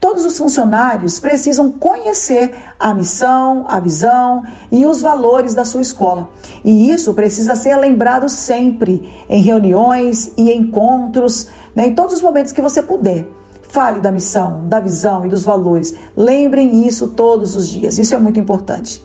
Todos 0.00 0.24
os 0.24 0.38
funcionários 0.38 1.20
precisam 1.20 1.70
conhecer 1.70 2.54
a 2.80 2.94
missão, 2.94 3.66
a 3.68 3.78
visão 3.78 4.44
e 4.72 4.86
os 4.86 5.02
valores 5.02 5.54
da 5.54 5.66
sua 5.66 5.82
escola. 5.82 6.30
E 6.64 6.90
isso 6.90 7.12
precisa 7.12 7.54
ser 7.54 7.76
lembrado 7.76 8.30
sempre, 8.30 9.12
em 9.28 9.42
reuniões 9.42 10.32
e 10.38 10.50
encontros, 10.50 11.48
né, 11.74 11.88
em 11.88 11.94
todos 11.94 12.14
os 12.14 12.22
momentos 12.22 12.50
que 12.50 12.62
você 12.62 12.82
puder. 12.82 13.28
Fale 13.74 13.98
da 13.98 14.12
missão, 14.12 14.68
da 14.68 14.78
visão 14.78 15.26
e 15.26 15.28
dos 15.28 15.42
valores. 15.42 15.92
Lembrem 16.16 16.86
isso 16.86 17.08
todos 17.08 17.56
os 17.56 17.68
dias. 17.68 17.98
Isso 17.98 18.14
é 18.14 18.18
muito 18.18 18.38
importante. 18.38 19.04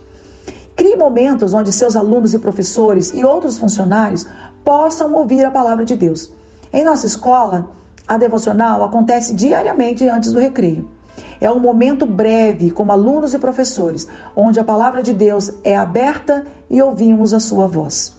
Crie 0.76 0.96
momentos 0.96 1.56
onde 1.56 1.74
seus 1.74 1.96
alunos 1.96 2.36
e 2.36 2.38
professores 2.38 3.12
e 3.12 3.26
outros 3.26 3.58
funcionários 3.58 4.28
possam 4.64 5.16
ouvir 5.16 5.44
a 5.44 5.50
palavra 5.50 5.84
de 5.84 5.96
Deus. 5.96 6.32
Em 6.72 6.84
nossa 6.84 7.08
escola, 7.08 7.72
a 8.08 8.16
devocional 8.16 8.84
acontece 8.84 9.34
diariamente 9.34 10.08
antes 10.08 10.32
do 10.32 10.40
recreio. 10.40 10.88
É 11.42 11.50
um 11.50 11.60
momento 11.60 12.06
breve, 12.06 12.70
como 12.70 12.92
alunos 12.92 13.34
e 13.34 13.40
professores, 13.40 14.08
onde 14.36 14.60
a 14.60 14.64
palavra 14.64 15.02
de 15.02 15.16
Deus 15.16 15.52
é 15.64 15.76
aberta 15.76 16.46
e 16.70 16.80
ouvimos 16.80 17.34
a 17.34 17.40
sua 17.40 17.66
voz. 17.66 18.19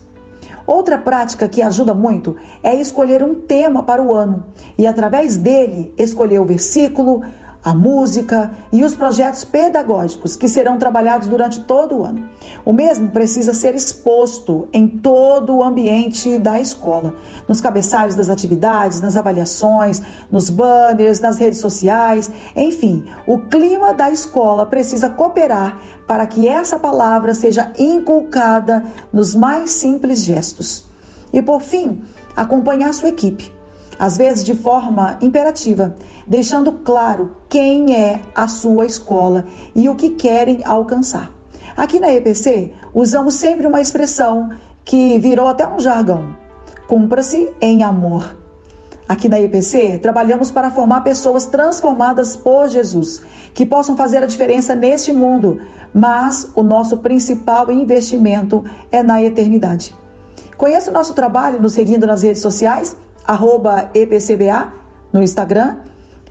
Outra 0.70 0.96
prática 0.98 1.48
que 1.48 1.60
ajuda 1.62 1.92
muito 1.92 2.36
é 2.62 2.76
escolher 2.76 3.24
um 3.24 3.34
tema 3.34 3.82
para 3.82 4.00
o 4.00 4.14
ano. 4.14 4.46
E, 4.78 4.86
através 4.86 5.36
dele, 5.36 5.92
escolher 5.98 6.38
o 6.38 6.44
versículo, 6.44 7.22
a 7.64 7.74
música 7.74 8.50
e 8.72 8.82
os 8.82 8.94
projetos 8.94 9.44
pedagógicos 9.44 10.36
que 10.36 10.48
serão 10.48 10.78
trabalhados 10.78 11.28
durante 11.28 11.60
todo 11.64 11.98
o 11.98 12.04
ano. 12.04 12.28
O 12.64 12.72
mesmo 12.72 13.10
precisa 13.10 13.52
ser 13.52 13.74
exposto 13.74 14.68
em 14.72 14.88
todo 14.88 15.56
o 15.56 15.62
ambiente 15.62 16.38
da 16.38 16.60
escola, 16.60 17.14
nos 17.46 17.60
cabeçalhos 17.60 18.14
das 18.14 18.30
atividades, 18.30 19.00
nas 19.00 19.16
avaliações, 19.16 20.02
nos 20.30 20.48
banners, 20.48 21.20
nas 21.20 21.38
redes 21.38 21.60
sociais, 21.60 22.30
enfim, 22.56 23.04
o 23.26 23.38
clima 23.38 23.92
da 23.92 24.10
escola 24.10 24.66
precisa 24.66 25.10
cooperar 25.10 25.78
para 26.06 26.26
que 26.26 26.48
essa 26.48 26.78
palavra 26.78 27.34
seja 27.34 27.72
inculcada 27.78 28.84
nos 29.12 29.34
mais 29.34 29.70
simples 29.70 30.24
gestos. 30.24 30.86
E 31.32 31.40
por 31.40 31.60
fim, 31.60 32.02
acompanhar 32.34 32.92
sua 32.92 33.10
equipe 33.10 33.59
às 34.00 34.16
vezes 34.16 34.42
de 34.42 34.54
forma 34.54 35.18
imperativa, 35.20 35.94
deixando 36.26 36.72
claro 36.72 37.36
quem 37.50 37.94
é 37.94 38.18
a 38.34 38.48
sua 38.48 38.86
escola 38.86 39.44
e 39.74 39.90
o 39.90 39.94
que 39.94 40.10
querem 40.10 40.62
alcançar. 40.64 41.30
Aqui 41.76 42.00
na 42.00 42.10
EPC, 42.10 42.72
usamos 42.94 43.34
sempre 43.34 43.66
uma 43.66 43.78
expressão 43.78 44.52
que 44.86 45.18
virou 45.18 45.48
até 45.48 45.68
um 45.68 45.78
jargão: 45.78 46.34
cumpra-se 46.88 47.52
em 47.60 47.82
amor. 47.82 48.36
Aqui 49.06 49.28
na 49.28 49.38
EPC, 49.38 49.98
trabalhamos 49.98 50.50
para 50.50 50.70
formar 50.70 51.02
pessoas 51.02 51.44
transformadas 51.44 52.36
por 52.36 52.70
Jesus, 52.70 53.22
que 53.52 53.66
possam 53.66 53.98
fazer 53.98 54.22
a 54.22 54.26
diferença 54.26 54.74
neste 54.74 55.12
mundo, 55.12 55.60
mas 55.92 56.50
o 56.54 56.62
nosso 56.62 56.98
principal 56.98 57.70
investimento 57.70 58.64
é 58.90 59.02
na 59.02 59.22
eternidade. 59.22 59.94
Conheça 60.56 60.90
o 60.90 60.94
nosso 60.94 61.12
trabalho 61.12 61.60
nos 61.60 61.74
seguindo 61.74 62.06
nas 62.06 62.22
redes 62.22 62.40
sociais 62.40 62.96
arroba 63.26 63.90
EPCBA 63.94 64.72
no 65.12 65.22
Instagram 65.22 65.76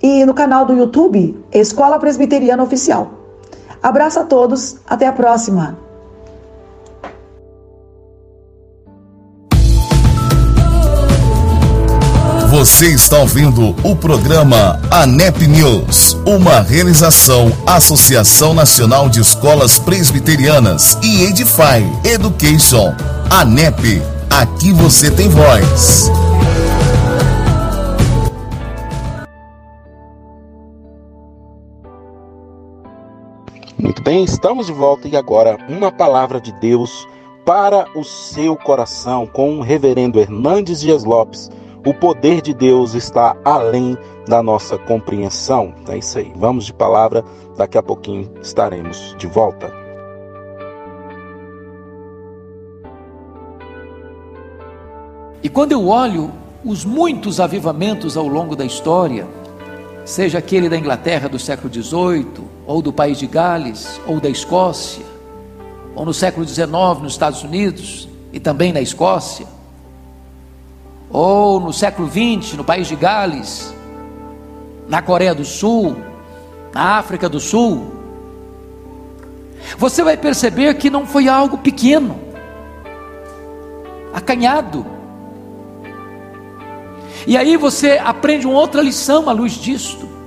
e 0.01 0.25
no 0.25 0.33
canal 0.33 0.65
do 0.65 0.73
YouTube 0.73 1.43
Escola 1.51 1.99
Presbiteriana 1.99 2.63
Oficial. 2.63 3.11
Abraço 3.81 4.19
a 4.19 4.23
todos, 4.23 4.77
até 4.87 5.07
a 5.07 5.13
próxima! 5.13 5.89
Você 12.49 12.87
está 12.87 13.19
ouvindo 13.19 13.75
o 13.83 13.95
programa 13.95 14.81
ANEP 14.89 15.47
News, 15.47 16.17
uma 16.25 16.61
realização 16.61 17.53
Associação 17.65 18.55
Nacional 18.55 19.07
de 19.07 19.21
Escolas 19.21 19.77
Presbiterianas 19.77 20.97
e 21.03 21.25
Edify 21.25 21.85
Education. 22.03 22.91
ANEP, 23.29 24.01
aqui 24.31 24.73
você 24.73 25.11
tem 25.11 25.29
voz. 25.29 26.09
Muito 33.89 34.03
bem, 34.03 34.23
estamos 34.23 34.67
de 34.67 34.71
volta 34.71 35.07
e 35.07 35.17
agora 35.17 35.57
uma 35.67 35.91
palavra 35.91 36.39
de 36.39 36.51
Deus 36.51 37.07
para 37.43 37.87
o 37.97 38.03
seu 38.03 38.55
coração 38.55 39.25
com 39.25 39.57
o 39.57 39.61
reverendo 39.63 40.19
Hernandes 40.19 40.81
Dias 40.81 41.03
Lopes. 41.03 41.49
O 41.83 41.91
poder 41.91 42.39
de 42.39 42.53
Deus 42.53 42.93
está 42.93 43.35
além 43.43 43.97
da 44.27 44.43
nossa 44.43 44.77
compreensão. 44.77 45.73
É 45.87 45.97
isso 45.97 46.19
aí. 46.19 46.31
Vamos 46.35 46.67
de 46.67 46.73
palavra, 46.73 47.25
daqui 47.57 47.79
a 47.79 47.81
pouquinho 47.81 48.31
estaremos 48.43 49.15
de 49.17 49.25
volta. 49.25 49.73
E 55.41 55.49
quando 55.49 55.71
eu 55.71 55.87
olho 55.87 56.31
os 56.63 56.85
muitos 56.85 57.39
avivamentos 57.39 58.15
ao 58.15 58.27
longo 58.27 58.55
da 58.55 58.65
história, 58.65 59.27
seja 60.05 60.37
aquele 60.37 60.69
da 60.69 60.77
Inglaterra 60.77 61.27
do 61.27 61.39
século 61.39 61.73
XVIII, 61.73 62.58
ou 62.69 62.83
do 62.83 62.93
país 62.93 63.17
de 63.17 63.25
Gales, 63.25 63.99
ou 64.05 64.19
da 64.19 64.29
Escócia, 64.29 65.03
ou 65.95 66.05
no 66.05 66.13
século 66.13 66.47
XIX 66.47 66.69
nos 67.01 67.13
Estados 67.13 67.41
Unidos 67.41 68.07
e 68.31 68.39
também 68.39 68.71
na 68.71 68.79
Escócia, 68.79 69.47
ou 71.09 71.59
no 71.59 71.73
século 71.73 72.07
XX 72.07 72.53
no 72.53 72.63
país 72.63 72.87
de 72.87 72.95
Gales, 72.95 73.73
na 74.87 75.01
Coreia 75.01 75.33
do 75.33 75.43
Sul, 75.43 75.95
na 76.71 76.99
África 76.99 77.27
do 77.27 77.39
Sul, 77.39 77.91
você 79.75 80.03
vai 80.03 80.15
perceber 80.15 80.75
que 80.75 80.91
não 80.91 81.07
foi 81.07 81.27
algo 81.27 81.57
pequeno, 81.57 82.19
acanhado, 84.13 84.85
e 87.25 87.35
aí 87.35 87.57
você 87.57 87.97
aprende 87.97 88.45
uma 88.45 88.59
outra 88.59 88.83
lição 88.83 89.27
à 89.27 89.31
luz 89.31 89.53
disto. 89.53 90.18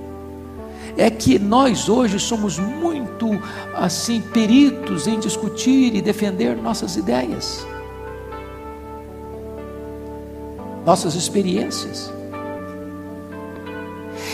É 0.96 1.10
que 1.10 1.38
nós 1.38 1.88
hoje 1.88 2.18
somos 2.18 2.58
muito 2.58 3.30
assim 3.74 4.20
peritos 4.20 5.06
em 5.06 5.18
discutir 5.18 5.94
e 5.94 6.02
defender 6.02 6.56
nossas 6.56 6.96
ideias. 6.96 7.66
Nossas 10.84 11.14
experiências. 11.14 12.12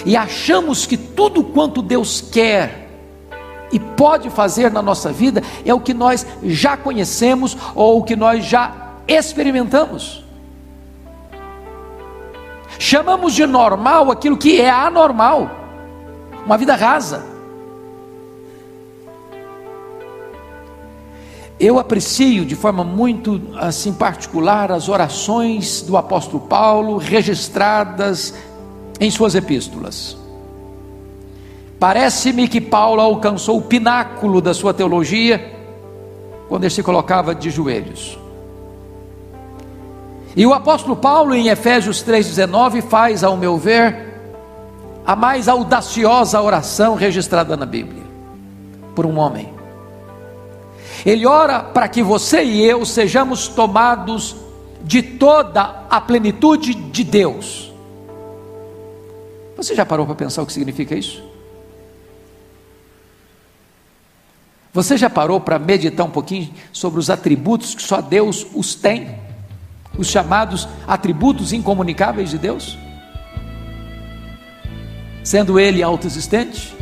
E 0.05 0.16
achamos 0.16 0.87
que 0.87 0.97
tudo 0.97 1.44
quanto 1.44 1.83
Deus 1.83 2.21
quer 2.21 2.88
e 3.71 3.79
pode 3.79 4.31
fazer 4.31 4.71
na 4.71 4.81
nossa 4.81 5.12
vida 5.12 5.42
é 5.64 5.75
o 5.75 5.81
que 5.81 5.92
nós 5.92 6.27
já 6.42 6.77
conhecemos 6.77 7.57
ou 7.75 7.99
o 7.99 8.03
que 8.03 8.16
nós 8.16 8.44
já 8.44 8.88
experimentamos. 9.07 10.25
Chamamos 12.79 13.35
de 13.35 13.47
normal 13.47 14.11
aquilo 14.11 14.37
que 14.37 14.61
é 14.61 14.71
anormal, 14.71 15.51
uma 16.49 16.57
vida 16.57 16.75
rasa. 16.75 17.23
Eu 21.61 21.79
aprecio 21.79 22.47
de 22.47 22.57
forma 22.57 22.83
muito 22.83 23.39
assim 23.55 23.93
particular 23.93 24.73
as 24.73 24.89
orações 24.89 25.83
do 25.83 25.95
apóstolo 25.95 26.41
Paulo 26.41 26.97
registradas 26.97 28.33
em 28.99 29.11
suas 29.11 29.35
epístolas. 29.35 30.17
Parece-me 31.79 32.49
que 32.49 32.63
Paulo 32.63 33.03
alcançou 33.03 33.59
o 33.59 33.63
pináculo 33.63 34.41
da 34.41 34.55
sua 34.55 34.73
teologia 34.73 35.55
quando 36.49 36.65
ele 36.65 36.73
se 36.73 36.83
colocava 36.83 37.35
de 37.35 37.51
joelhos. 37.51 38.19
E 40.35 40.47
o 40.47 40.55
apóstolo 40.55 40.97
Paulo, 40.97 41.35
em 41.35 41.49
Efésios 41.49 42.03
3,19, 42.03 42.81
faz, 42.81 43.23
ao 43.23 43.37
meu 43.37 43.59
ver, 43.59 44.08
a 45.09 45.16
mais 45.16 45.49
audaciosa 45.49 46.38
oração 46.42 46.94
registrada 46.94 47.57
na 47.57 47.64
Bíblia, 47.64 48.03
por 48.94 49.07
um 49.07 49.18
homem. 49.18 49.51
Ele 51.07 51.27
ora 51.27 51.61
para 51.61 51.88
que 51.88 52.03
você 52.03 52.44
e 52.44 52.62
eu 52.62 52.85
sejamos 52.85 53.49
tomados 53.49 54.37
de 54.83 55.01
toda 55.01 55.87
a 55.88 55.99
plenitude 55.99 56.75
de 56.75 57.05
Deus. 57.05 57.73
Você 59.57 59.75
já 59.75 59.87
parou 59.87 60.05
para 60.05 60.14
pensar 60.14 60.42
o 60.42 60.47
que 60.47 60.53
significa 60.53 60.94
isso? 60.94 61.25
Você 64.75 64.99
já 64.99 65.09
parou 65.09 65.40
para 65.40 65.59
meditar 65.59 66.05
um 66.05 66.11
pouquinho 66.11 66.53
sobre 66.71 67.01
os 67.01 67.09
atributos 67.09 67.75
que 67.75 67.83
só 67.83 68.03
Deus 68.03 68.47
os 68.55 68.75
tem? 68.75 69.27
os 69.99 70.07
chamados 70.07 70.68
atributos 70.87 71.53
incomunicáveis 71.53 72.31
de 72.31 72.38
Deus? 72.38 72.79
Sendo 75.29 75.61
Ele 75.61 75.83
autoexistente, 75.83 76.75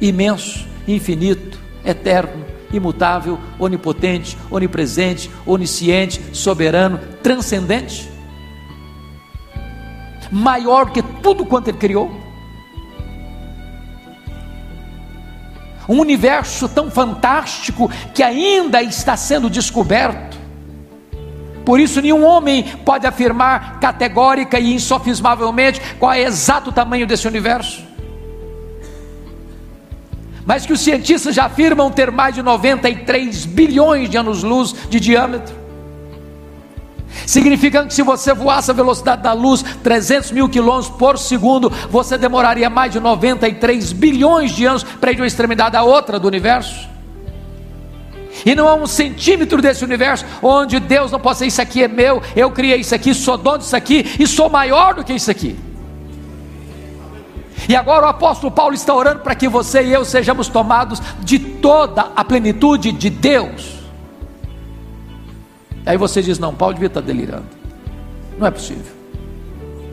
imenso, 0.00 0.66
infinito, 0.86 1.60
eterno, 1.84 2.46
imutável, 2.72 3.38
onipotente, 3.58 4.38
onipresente, 4.50 5.30
onisciente, 5.44 6.34
soberano, 6.34 6.98
transcendente, 7.22 8.10
maior 10.32 10.92
que 10.92 11.02
tudo 11.02 11.44
quanto 11.44 11.68
Ele 11.68 11.76
criou. 11.76 12.10
Um 15.86 16.00
universo 16.00 16.70
tão 16.70 16.90
fantástico 16.90 17.90
que 18.14 18.22
ainda 18.22 18.82
está 18.82 19.14
sendo 19.14 19.50
descoberto 19.50 20.38
por 21.68 21.78
isso, 21.78 22.00
nenhum 22.00 22.24
homem 22.24 22.64
pode 22.82 23.06
afirmar 23.06 23.78
categórica 23.78 24.58
e 24.58 24.72
insofismavelmente 24.72 25.78
qual 25.98 26.14
é 26.14 26.20
o 26.20 26.26
exato 26.26 26.72
tamanho 26.72 27.06
desse 27.06 27.28
universo. 27.28 27.82
Mas 30.46 30.64
que 30.64 30.72
os 30.72 30.80
cientistas 30.80 31.34
já 31.34 31.44
afirmam 31.44 31.90
ter 31.90 32.10
mais 32.10 32.34
de 32.34 32.42
93 32.42 33.44
bilhões 33.44 34.08
de 34.08 34.16
anos-luz 34.16 34.74
de 34.88 34.98
diâmetro. 34.98 35.54
Significando 37.26 37.88
que 37.88 37.94
se 37.94 38.02
você 38.02 38.32
voasse 38.32 38.70
a 38.70 38.74
velocidade 38.74 39.20
da 39.20 39.34
luz 39.34 39.62
300 39.82 40.32
mil 40.32 40.48
quilômetros 40.48 40.88
por 40.96 41.18
segundo, 41.18 41.70
você 41.90 42.16
demoraria 42.16 42.70
mais 42.70 42.92
de 42.92 42.98
93 42.98 43.92
bilhões 43.92 44.52
de 44.52 44.64
anos 44.64 44.84
para 44.84 45.12
ir 45.12 45.16
de 45.16 45.20
uma 45.20 45.26
extremidade 45.26 45.76
à 45.76 45.82
outra 45.82 46.18
do 46.18 46.28
universo. 46.28 46.88
E 48.44 48.54
não 48.54 48.68
há 48.68 48.74
um 48.74 48.86
centímetro 48.86 49.60
desse 49.60 49.84
universo 49.84 50.24
onde 50.42 50.78
Deus 50.80 51.10
não 51.10 51.20
possa, 51.20 51.46
isso 51.46 51.60
aqui 51.60 51.82
é 51.82 51.88
meu, 51.88 52.22
eu 52.34 52.50
criei 52.50 52.78
isso 52.80 52.94
aqui, 52.94 53.14
sou 53.14 53.36
dono 53.36 53.58
disso 53.58 53.76
aqui 53.76 54.04
e 54.18 54.26
sou 54.26 54.48
maior 54.48 54.94
do 54.94 55.04
que 55.04 55.12
isso 55.12 55.30
aqui. 55.30 55.58
E 57.68 57.76
agora 57.76 58.06
o 58.06 58.08
apóstolo 58.08 58.50
Paulo 58.50 58.74
está 58.74 58.94
orando 58.94 59.20
para 59.20 59.34
que 59.34 59.48
você 59.48 59.82
e 59.82 59.92
eu 59.92 60.04
sejamos 60.04 60.48
tomados 60.48 61.02
de 61.20 61.38
toda 61.38 62.12
a 62.16 62.24
plenitude 62.24 62.92
de 62.92 63.10
Deus. 63.10 63.78
Aí 65.84 65.96
você 65.96 66.22
diz: 66.22 66.38
não, 66.38 66.54
Paulo 66.54 66.74
devia 66.74 66.86
estar 66.86 67.00
delirando. 67.00 67.46
Não 68.38 68.46
é 68.46 68.50
possível. 68.50 68.92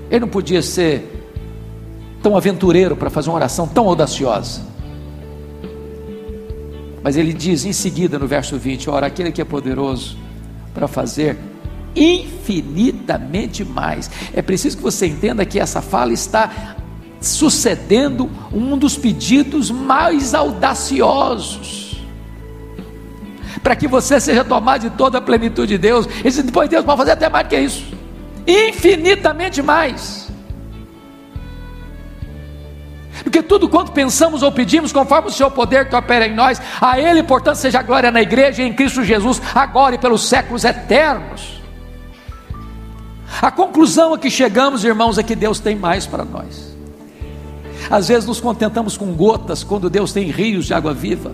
Ele 0.09 0.19
não 0.19 0.27
podia 0.27 0.61
ser 0.61 1.29
tão 2.21 2.37
aventureiro 2.37 2.95
para 2.95 3.09
fazer 3.09 3.29
uma 3.29 3.35
oração 3.35 3.67
tão 3.67 3.87
audaciosa. 3.87 4.61
Mas 7.05 7.15
ele 7.17 7.33
diz 7.33 7.65
em 7.65 7.71
seguida 7.71 8.17
no 8.17 8.25
verso 8.25 8.57
20: 8.57 8.89
Ora, 8.89 9.05
aquele 9.05 9.31
que 9.31 9.39
é 9.39 9.45
poderoso 9.45 10.17
para 10.73 10.87
fazer 10.87 11.37
infinitamente 11.95 13.63
mais. 13.63 14.09
É 14.33 14.41
preciso 14.41 14.77
que 14.77 14.81
você 14.81 15.05
entenda 15.05 15.45
que 15.45 15.59
essa 15.59 15.83
fala 15.83 16.11
está 16.11 16.75
sucedendo 17.21 18.27
um 18.51 18.75
dos 18.75 18.97
pedidos 18.97 19.69
mais 19.69 20.33
audaciosos. 20.33 22.03
Para 23.61 23.75
que 23.75 23.87
você 23.87 24.19
seja 24.19 24.43
tomado 24.43 24.89
de 24.89 24.89
toda 24.89 25.19
a 25.19 25.21
plenitude 25.21 25.73
de 25.73 25.77
Deus. 25.77 26.07
Ele 26.23 26.41
depois 26.41 26.67
Deus 26.67 26.83
pode 26.83 26.97
fazer 26.97 27.11
até 27.11 27.29
mais 27.29 27.45
do 27.45 27.49
que 27.51 27.59
isso. 27.59 27.85
Infinitamente 28.47 29.61
mais. 29.61 30.27
Porque 33.35 33.49
tudo 33.49 33.67
quanto 33.67 33.91
pensamos 33.91 34.41
ou 34.41 34.49
pedimos, 34.49 34.93
conforme 34.93 35.27
o 35.27 35.31
seu 35.31 35.51
poder 35.51 35.89
que 35.89 35.95
opera 35.95 36.25
em 36.25 36.33
nós, 36.33 36.61
a 36.79 36.97
Ele, 36.97 37.21
portanto, 37.21 37.57
seja 37.57 37.81
glória 37.81 38.09
na 38.09 38.21
igreja 38.21 38.63
e 38.63 38.65
em 38.65 38.71
Cristo 38.71 39.03
Jesus, 39.03 39.41
agora 39.53 39.95
e 39.95 39.97
pelos 39.97 40.29
séculos 40.29 40.63
eternos. 40.63 41.61
A 43.41 43.51
conclusão 43.51 44.13
a 44.13 44.17
que 44.17 44.29
chegamos, 44.29 44.85
irmãos, 44.85 45.17
é 45.17 45.23
que 45.23 45.35
Deus 45.35 45.59
tem 45.59 45.75
mais 45.75 46.07
para 46.07 46.23
nós. 46.23 46.73
Às 47.89 48.07
vezes 48.07 48.25
nos 48.25 48.39
contentamos 48.39 48.95
com 48.95 49.13
gotas, 49.13 49.65
quando 49.65 49.89
Deus 49.89 50.13
tem 50.13 50.31
rios 50.31 50.65
de 50.67 50.73
água 50.73 50.93
viva. 50.93 51.33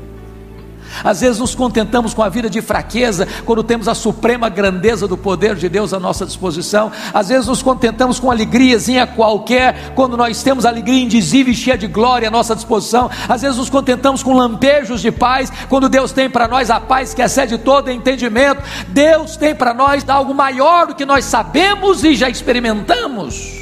Às 1.04 1.21
vezes 1.21 1.39
nos 1.39 1.56
contentamos 1.56 2.13
com 2.13 2.21
a 2.21 2.30
vida 2.30 2.49
de 2.49 2.62
fraqueza, 2.62 3.27
quando 3.45 3.63
temos 3.63 3.88
a 3.88 3.95
suprema 3.95 4.49
grandeza 4.49 5.08
do 5.08 5.17
poder 5.17 5.56
de 5.56 5.69
Deus 5.69 5.93
à 5.93 5.99
nossa 5.99 6.25
disposição. 6.25 6.91
Às 7.13 7.30
vezes 7.30 7.47
nos 7.47 7.62
contentamos 7.62 8.19
com 8.19 8.32
alegriazinha 8.32 9.08
qualquer, 9.08 9.93
quando 9.95 10.17
nós 10.17 10.41
temos 10.43 10.65
alegria 10.65 11.04
indizível 11.04 11.54
e 11.54 11.56
cheia 11.56 11.77
de 11.77 11.88
glória 11.88 12.27
à 12.27 12.32
nossa 12.32 12.56
disposição. 12.56 13.10
Às 13.27 13.41
vezes 13.41 13.58
nos 13.58 13.69
contentamos 13.69 14.23
com 14.23 14.34
lampejos 14.34 15.01
de 15.01 15.12
paz, 15.12 15.51
quando 15.69 15.89
Deus 15.89 16.12
tem 16.12 16.30
para 16.30 16.47
nós 16.47 16.69
a 16.69 16.80
paz 16.80 17.13
que 17.13 17.21
excede 17.21 17.58
todo 17.58 17.91
entendimento. 17.91 18.62
Deus 18.88 19.38
tem 19.38 19.54
para 19.56 19.73
nós 19.73 20.08
algo 20.08 20.34
maior 20.34 20.88
do 20.88 20.95
que 20.95 21.06
nós 21.06 21.25
sabemos 21.25 22.04
e 22.04 22.15
já 22.15 22.30
experimentamos. 22.30 23.61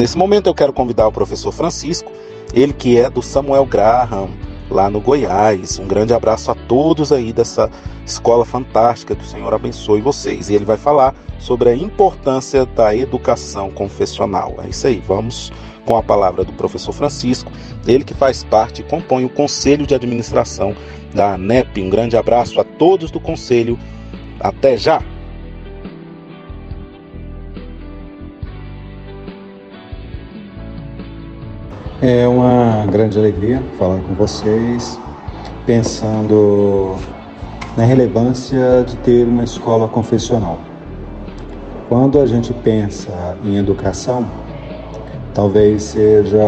Nesse 0.00 0.16
momento 0.16 0.46
eu 0.46 0.54
quero 0.54 0.72
convidar 0.72 1.06
o 1.06 1.12
professor 1.12 1.52
Francisco, 1.52 2.10
ele 2.54 2.72
que 2.72 2.98
é 2.98 3.10
do 3.10 3.20
Samuel 3.20 3.66
Graham, 3.66 4.30
lá 4.70 4.88
no 4.88 4.98
Goiás. 4.98 5.78
Um 5.78 5.86
grande 5.86 6.14
abraço 6.14 6.50
a 6.50 6.54
todos 6.54 7.12
aí 7.12 7.34
dessa 7.34 7.70
escola 8.06 8.46
fantástica. 8.46 9.14
Que 9.14 9.22
o 9.22 9.26
Senhor 9.26 9.52
abençoe 9.52 10.00
vocês. 10.00 10.48
E 10.48 10.54
ele 10.54 10.64
vai 10.64 10.78
falar 10.78 11.14
sobre 11.38 11.68
a 11.68 11.76
importância 11.76 12.64
da 12.64 12.96
educação 12.96 13.70
confessional. 13.70 14.54
É 14.64 14.70
isso 14.70 14.86
aí, 14.86 15.02
vamos 15.06 15.52
com 15.84 15.94
a 15.94 16.02
palavra 16.02 16.44
do 16.44 16.52
professor 16.54 16.92
Francisco, 16.92 17.52
ele 17.86 18.02
que 18.02 18.14
faz 18.14 18.42
parte 18.42 18.80
e 18.80 18.84
compõe 18.84 19.26
o 19.26 19.28
conselho 19.28 19.86
de 19.86 19.94
administração 19.94 20.74
da 21.14 21.34
ANEP. 21.34 21.78
Um 21.82 21.90
grande 21.90 22.16
abraço 22.16 22.58
a 22.58 22.64
todos 22.64 23.10
do 23.10 23.20
conselho. 23.20 23.78
Até 24.40 24.78
já! 24.78 25.02
É 32.02 32.26
uma 32.26 32.86
grande 32.90 33.18
alegria 33.18 33.62
falar 33.78 34.00
com 34.00 34.14
vocês, 34.14 34.98
pensando 35.66 36.96
na 37.76 37.84
relevância 37.84 38.82
de 38.86 38.96
ter 38.96 39.26
uma 39.28 39.44
escola 39.44 39.86
confessional. 39.86 40.58
Quando 41.90 42.18
a 42.18 42.24
gente 42.24 42.54
pensa 42.54 43.36
em 43.44 43.58
educação, 43.58 44.26
talvez 45.34 45.82
seja 45.82 46.42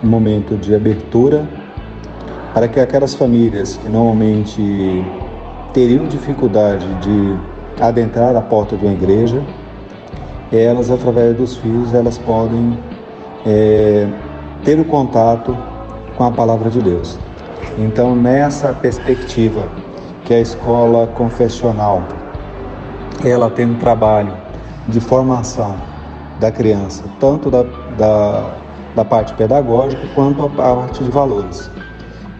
um 0.00 0.06
momento 0.06 0.56
de 0.56 0.72
abertura 0.72 1.44
para 2.54 2.68
que 2.68 2.78
aquelas 2.78 3.16
famílias 3.16 3.76
que 3.78 3.88
normalmente 3.88 5.04
teriam 5.72 6.06
dificuldade 6.06 6.86
de 7.00 7.36
adentrar 7.82 8.36
a 8.36 8.40
porta 8.40 8.76
de 8.76 8.86
uma 8.86 8.94
igreja, 8.94 9.42
elas 10.52 10.88
através 10.88 11.36
dos 11.36 11.56
filhos 11.56 11.92
elas 11.94 12.16
podem 12.16 12.78
é, 13.44 14.06
ter 14.68 14.78
o 14.78 14.84
contato 14.84 15.56
com 16.14 16.24
a 16.24 16.30
palavra 16.30 16.68
de 16.68 16.82
Deus. 16.82 17.18
Então, 17.78 18.14
nessa 18.14 18.70
perspectiva 18.74 19.66
que 20.26 20.34
a 20.34 20.40
escola 20.40 21.06
confessional 21.06 22.02
ela 23.24 23.48
tem 23.48 23.64
um 23.64 23.78
trabalho 23.78 24.36
de 24.86 25.00
formação 25.00 25.74
da 26.38 26.52
criança, 26.52 27.02
tanto 27.18 27.50
da, 27.50 27.62
da, 27.96 28.50
da 28.94 29.04
parte 29.06 29.32
pedagógica 29.32 30.06
quanto 30.14 30.44
a 30.44 30.50
parte 30.50 31.02
de 31.02 31.10
valores. 31.10 31.70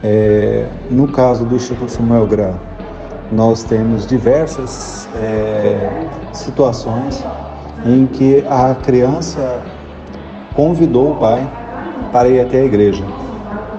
É, 0.05 0.67
no 0.91 1.09
caso 1.09 1.47
do 1.47 1.57
Instituto 1.57 1.91
Samuel 1.91 2.27
Gran, 2.27 2.57
nós 3.33 3.65
temos 3.65 4.07
diversas 4.07 5.09
é, 5.17 6.07
situações 6.35 7.25
em 7.87 8.05
que 8.05 8.45
a 8.51 8.75
criança 8.75 9.63
convidou 10.55 11.13
o 11.13 11.17
pai 11.17 11.51
para 12.13 12.29
ir 12.29 12.41
até 12.41 12.61
a 12.61 12.65
igreja, 12.65 13.05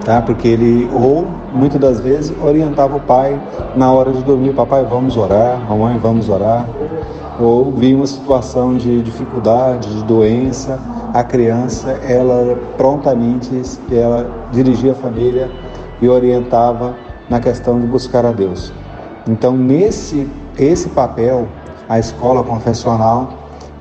tá? 0.04 0.22
Porque 0.22 0.48
ele 0.48 0.88
ou 0.92 1.26
muitas 1.52 1.80
das 1.80 2.00
vezes 2.00 2.32
orientava 2.42 2.96
o 2.96 3.00
pai 3.00 3.40
na 3.76 3.92
hora 3.92 4.12
de 4.12 4.22
dormir, 4.22 4.54
papai, 4.54 4.84
vamos 4.84 5.16
orar, 5.16 5.60
mamãe, 5.68 5.98
vamos 5.98 6.28
orar. 6.28 6.66
Ou 7.40 7.72
via 7.72 7.96
uma 7.96 8.06
situação 8.06 8.76
de 8.76 9.00
dificuldade, 9.02 9.88
de 9.94 10.04
doença, 10.04 10.78
a 11.14 11.24
criança, 11.24 11.90
ela 12.06 12.58
prontamente 12.76 13.50
ela 13.90 14.30
dirigia 14.52 14.92
a 14.92 14.94
família 14.94 15.50
e 16.02 16.08
orientava 16.08 16.94
na 17.28 17.40
questão 17.40 17.80
de 17.80 17.86
buscar 17.86 18.26
a 18.26 18.32
Deus. 18.32 18.72
Então, 19.26 19.56
nesse 19.56 20.28
esse 20.58 20.90
papel, 20.90 21.48
a 21.88 21.98
escola 21.98 22.44
confessional, 22.44 23.30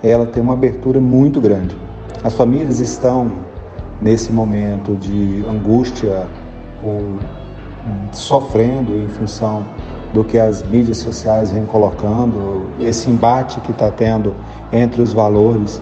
ela 0.01 0.25
tem 0.25 0.41
uma 0.41 0.53
abertura 0.53 0.99
muito 1.01 1.41
grande. 1.41 1.75
As 2.23 2.33
famílias 2.33 2.79
estão 2.79 3.31
nesse 4.01 4.31
momento 4.31 4.95
de 4.95 5.43
angústia 5.47 6.27
ou 6.83 7.19
sofrendo 8.11 8.95
em 8.95 9.07
função 9.07 9.65
do 10.13 10.23
que 10.23 10.37
as 10.37 10.63
mídias 10.63 10.97
sociais 10.97 11.51
vêm 11.51 11.65
colocando, 11.65 12.67
esse 12.79 13.09
embate 13.09 13.59
que 13.61 13.71
está 13.71 13.91
tendo 13.91 14.33
entre 14.71 15.01
os 15.01 15.13
valores, 15.13 15.81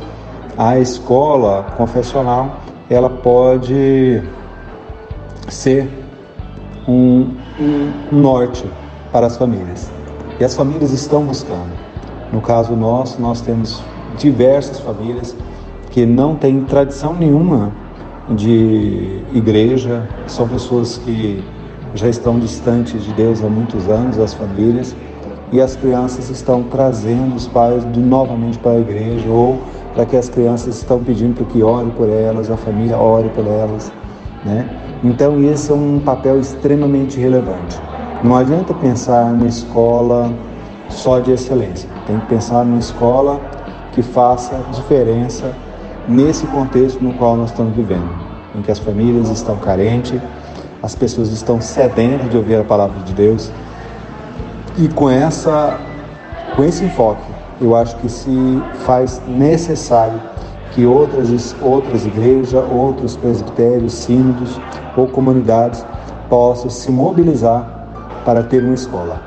a 0.57 0.79
escola 0.79 1.65
confessional 1.77 2.57
ela 2.89 3.09
pode 3.09 4.23
ser 5.49 5.89
um, 6.87 7.35
um 7.59 7.91
norte 8.11 8.65
para 9.11 9.27
as 9.27 9.37
famílias. 9.37 9.91
E 10.39 10.45
as 10.45 10.55
famílias 10.55 10.91
estão 10.91 11.23
buscando. 11.23 11.71
No 12.31 12.41
caso 12.41 12.75
nosso, 12.75 13.21
nós 13.21 13.41
temos 13.41 13.81
diversas 14.17 14.79
famílias 14.79 15.35
que 15.91 16.05
não 16.05 16.35
têm 16.35 16.61
tradição 16.61 17.13
nenhuma 17.13 17.71
de 18.29 19.21
igreja, 19.33 20.07
são 20.27 20.47
pessoas 20.47 20.97
que 20.97 21.43
já 21.93 22.09
estão 22.09 22.39
distantes 22.39 23.03
de 23.03 23.13
Deus 23.13 23.43
há 23.43 23.47
muitos 23.47 23.87
anos, 23.87 24.19
as 24.19 24.33
famílias, 24.33 24.95
e 25.51 25.61
as 25.61 25.75
crianças 25.75 26.29
estão 26.29 26.63
trazendo 26.63 27.35
os 27.35 27.47
pais 27.47 27.89
de, 27.93 27.99
novamente 27.99 28.57
para 28.59 28.71
a 28.71 28.79
igreja, 28.79 29.29
ou 29.29 29.61
para 29.93 30.05
que 30.05 30.17
as 30.17 30.29
crianças 30.29 30.75
estão 30.77 31.03
pedindo 31.03 31.35
para 31.35 31.45
que 31.45 31.63
ore 31.63 31.89
por 31.91 32.09
elas, 32.09 32.51
a 32.51 32.57
família 32.57 32.97
ore 32.97 33.29
por 33.29 33.47
elas. 33.47 33.91
Né? 34.45 34.69
Então, 35.03 35.41
esse 35.43 35.71
é 35.71 35.75
um 35.75 35.99
papel 35.99 36.39
extremamente 36.39 37.19
relevante. 37.19 37.79
Não 38.23 38.35
adianta 38.35 38.73
pensar 38.73 39.31
na 39.33 39.45
escola 39.45 40.31
só 40.89 41.19
de 41.19 41.31
excelência, 41.31 41.89
tem 42.05 42.19
que 42.19 42.25
pensar 42.27 42.65
numa 42.65 42.79
escola 42.79 43.39
que 43.93 44.01
faça 44.01 44.59
diferença 44.71 45.53
nesse 46.07 46.47
contexto 46.47 47.03
no 47.03 47.13
qual 47.13 47.35
nós 47.35 47.49
estamos 47.49 47.75
vivendo, 47.75 48.09
em 48.55 48.61
que 48.61 48.71
as 48.71 48.79
famílias 48.79 49.29
estão 49.29 49.57
carentes, 49.57 50.19
as 50.81 50.95
pessoas 50.95 51.31
estão 51.31 51.59
sedentas 51.59 52.29
de 52.29 52.37
ouvir 52.37 52.55
a 52.55 52.63
palavra 52.63 52.99
de 53.03 53.13
Deus. 53.13 53.51
E 54.77 54.87
com 54.87 55.09
essa 55.09 55.79
com 56.55 56.63
esse 56.63 56.85
enfoque, 56.85 57.21
eu 57.61 57.75
acho 57.75 57.95
que 57.97 58.09
se 58.09 58.61
faz 58.85 59.21
necessário 59.27 60.19
que 60.71 60.85
outras 60.85 61.55
outras 61.61 62.05
igrejas, 62.05 62.53
outros 62.71 63.17
presbitérios, 63.17 63.93
sínodos 63.93 64.59
ou 64.95 65.07
comunidades 65.07 65.85
possam 66.29 66.69
se 66.69 66.91
mobilizar 66.91 67.87
para 68.23 68.43
ter 68.43 68.63
uma 68.63 68.73
escola. 68.73 69.21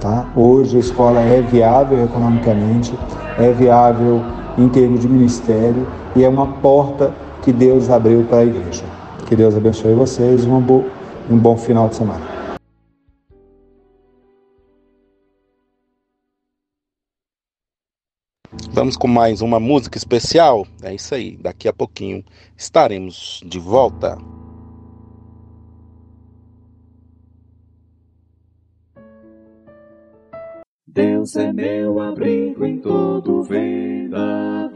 Tá? 0.00 0.26
Hoje 0.36 0.76
a 0.76 0.80
escola 0.80 1.20
é 1.20 1.40
viável 1.40 2.04
economicamente, 2.04 2.96
é 3.38 3.50
viável 3.52 4.22
em 4.58 4.68
termos 4.68 5.00
de 5.00 5.08
ministério 5.08 5.86
e 6.16 6.24
é 6.24 6.28
uma 6.28 6.54
porta 6.60 7.14
que 7.42 7.52
Deus 7.52 7.88
abriu 7.88 8.24
para 8.24 8.38
a 8.38 8.44
igreja. 8.44 8.84
Que 9.26 9.36
Deus 9.36 9.54
abençoe 9.54 9.94
vocês 9.94 10.44
e 10.44 10.48
um 10.48 11.38
bom 11.38 11.56
final 11.56 11.88
de 11.88 11.96
semana. 11.96 12.38
Vamos 18.72 18.96
com 18.96 19.08
mais 19.08 19.40
uma 19.40 19.60
música 19.60 19.98
especial? 19.98 20.66
É 20.82 20.94
isso 20.94 21.14
aí, 21.14 21.36
daqui 21.36 21.68
a 21.68 21.72
pouquinho 21.72 22.24
estaremos 22.56 23.40
de 23.44 23.58
volta. 23.58 24.16
Deus 30.98 31.36
é 31.36 31.52
meu 31.52 32.00
abrigo 32.00 32.64
em 32.64 32.78
todo 32.78 33.44
vendaval. 33.44 34.74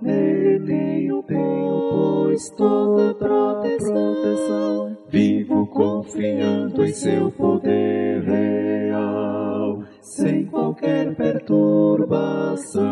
Nele 0.00 0.60
tenho, 0.60 1.20
tenho, 1.24 1.90
pois 1.90 2.48
toda 2.50 3.12
proteção. 3.14 4.96
Vivo 5.08 5.66
confiando 5.66 6.84
em 6.84 6.92
seu 6.92 7.28
poder 7.32 8.22
real 8.22 9.82
sem 10.00 10.46
qualquer 10.46 11.16
perturbação. 11.16 12.84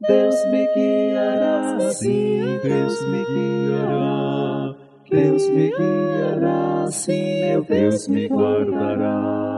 Deus 0.00 0.44
me 0.46 0.66
guiará, 0.74 1.90
sim, 1.90 2.58
Deus 2.62 3.06
me 3.06 3.22
guiará. 3.22 4.74
Deus 5.10 5.46
me 5.50 5.70
guiará, 5.70 6.86
sim, 6.90 7.40
meu 7.42 7.62
Deus 7.64 8.08
me 8.08 8.28
guardará. 8.28 9.57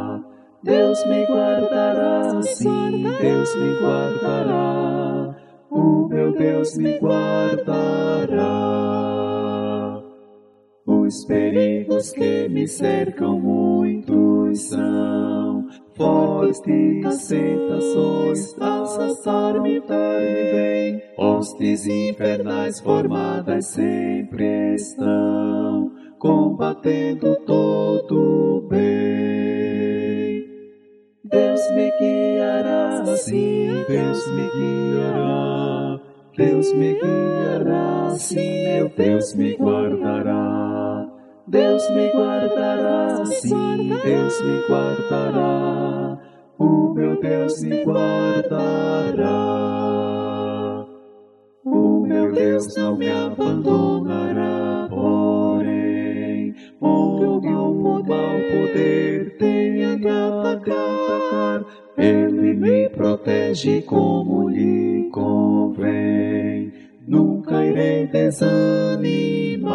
Deus 0.62 1.07
me 1.07 1.25
guardará, 1.25 2.42
sim, 2.42 3.03
Deus 3.18 3.57
me 3.57 3.81
guardará. 3.81 5.35
O 5.70 6.07
meu 6.07 6.33
Deus 6.33 6.77
me 6.77 6.99
guardará. 6.99 8.40
Os 10.87 11.25
perigos 11.25 12.12
que 12.12 12.46
me 12.51 12.68
cercam 12.68 13.40
muitos 13.40 14.68
são 14.68 15.66
fortes 15.96 16.61
tentações, 17.27 18.55
assaltar-me 18.61 19.81
vem. 19.81 21.03
Hostes 21.16 21.87
infernais 21.87 22.81
formadas 22.81 23.64
sempre 23.66 24.75
estão, 24.75 25.90
combatendo 26.18 27.35
todo 27.46 28.59
o 28.59 28.68
bem. 28.68 29.60
Deus 31.30 31.70
me 31.70 31.92
guiará, 31.92 33.04
sim, 33.16 33.84
Deus 33.86 34.26
me 34.32 34.50
guiará. 34.50 36.00
Deus 36.36 36.72
me 36.72 36.94
guiará, 36.94 38.10
sim, 38.10 38.64
meu 38.64 38.88
Deus 38.88 39.34
me 39.34 39.54
guardará. 39.56 41.08
Deus 41.46 41.88
me 41.90 42.10
guardará, 42.10 43.24
sim, 43.26 43.90
Deus 44.02 44.42
me 44.42 44.60
guardará. 44.68 46.18
O 46.58 46.94
meu 46.94 47.20
Deus 47.20 47.62
me 47.62 47.84
guardará. 47.84 49.30
O 51.64 52.00
meu 52.00 52.32
Deus 52.32 52.74
não 52.76 52.96
me 52.96 53.08
abandonará, 53.08 54.88
porém, 54.90 56.54
o 56.80 57.40
mau 58.02 58.34
poder 58.50 58.99
me 62.61 62.88
protege 62.90 63.81
como 63.83 64.49
lhe 64.51 65.09
convém. 65.11 66.73
Nunca 67.09 67.64
irei 67.64 68.07
desanimar. 68.07 69.70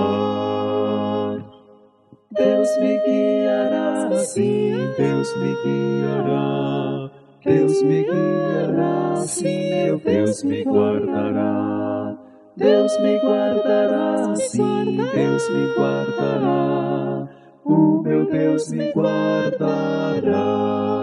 Deus 2.31 2.69
me 2.79 2.97
guiará, 2.99 4.19
sim, 4.19 4.71
Deus 4.97 5.35
me 5.37 5.55
guiará. 5.63 7.11
Deus 7.43 7.81
me 7.81 8.03
guiará, 8.03 9.15
sim, 9.25 9.71
meu 9.71 9.97
Deus 9.99 10.43
me 10.43 10.63
guardará. 10.63 12.15
Deus 12.55 12.95
me 12.99 13.17
guardará, 13.19 14.35
sim, 14.35 14.97
Deus 15.13 15.49
me 15.49 15.73
guardará. 15.73 17.27
O 17.63 18.03
meu 18.03 18.29
Deus 18.29 18.71
me 18.71 18.91
guardará. 18.91 20.94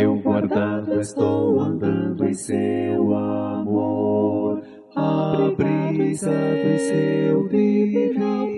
Eu 0.00 0.16
guardado 0.16 0.98
estou 0.98 1.60
andando 1.60 2.24
em 2.26 2.32
seu 2.32 3.14
amor, 3.14 4.62
abrisado 4.96 6.32
em 6.32 6.78
seu 6.78 7.46
divino 7.48 8.48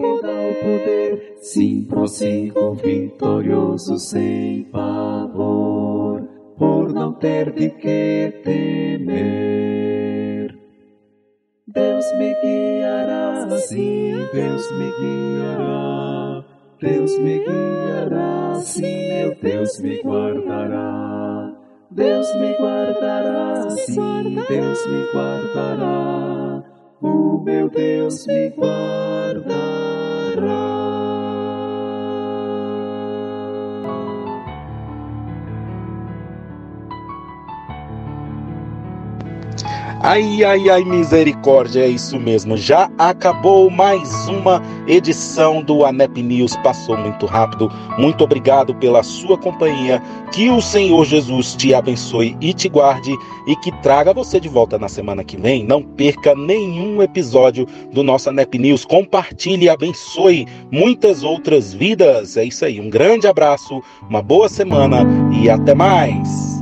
poder. 0.62 1.34
Sim, 1.40 1.84
prossigo 1.86 2.74
vitorioso 2.74 3.98
sem 3.98 4.62
pavor, 4.70 6.22
por 6.56 6.92
não 6.92 7.12
ter 7.14 7.52
de 7.52 7.70
que 7.70 8.40
temer. 8.44 9.36
Deus 11.66 12.06
me 12.18 12.34
guiará, 12.40 13.48
sim, 13.58 14.12
Deus 14.32 14.70
me 14.70 14.92
guiará. 15.00 16.44
Deus 16.80 17.18
me 17.18 17.40
guiará, 17.40 18.54
sim, 18.60 19.08
meu 19.08 19.34
Deus 19.42 19.80
me 19.80 20.00
guardará. 20.02 21.11
Deus 21.94 22.34
me 22.36 22.54
guardará, 22.56 23.68
sim, 23.70 24.34
Deus 24.48 24.86
me 24.86 25.12
guardará. 25.12 26.64
O 27.02 27.38
meu 27.44 27.68
Deus 27.68 28.26
me 28.26 28.48
guardará. 28.50 29.52
Ai, 40.04 40.42
ai, 40.42 40.68
ai, 40.68 40.82
misericórdia, 40.82 41.82
é 41.84 41.88
isso 41.88 42.18
mesmo. 42.18 42.56
Já 42.56 42.90
acabou 42.98 43.70
mais 43.70 44.26
uma 44.26 44.60
edição 44.88 45.62
do 45.62 45.84
ANEP 45.84 46.20
News. 46.20 46.56
Passou 46.56 46.96
muito 46.96 47.24
rápido. 47.24 47.70
Muito 47.96 48.24
obrigado 48.24 48.74
pela 48.74 49.04
sua 49.04 49.38
companhia. 49.38 50.02
Que 50.32 50.50
o 50.50 50.60
Senhor 50.60 51.04
Jesus 51.04 51.54
te 51.54 51.72
abençoe 51.72 52.36
e 52.40 52.52
te 52.52 52.68
guarde 52.68 53.16
e 53.46 53.54
que 53.54 53.70
traga 53.80 54.12
você 54.12 54.40
de 54.40 54.48
volta 54.48 54.76
na 54.76 54.88
semana 54.88 55.22
que 55.22 55.36
vem. 55.36 55.64
Não 55.64 55.80
perca 55.80 56.34
nenhum 56.34 57.00
episódio 57.00 57.64
do 57.92 58.02
nosso 58.02 58.28
ANEP 58.28 58.58
News. 58.58 58.84
Compartilhe 58.84 59.66
e 59.66 59.70
abençoe 59.70 60.48
muitas 60.68 61.22
outras 61.22 61.72
vidas. 61.72 62.36
É 62.36 62.42
isso 62.42 62.64
aí. 62.64 62.80
Um 62.80 62.90
grande 62.90 63.28
abraço, 63.28 63.80
uma 64.10 64.20
boa 64.20 64.48
semana 64.48 65.06
e 65.32 65.48
até 65.48 65.76
mais. 65.76 66.61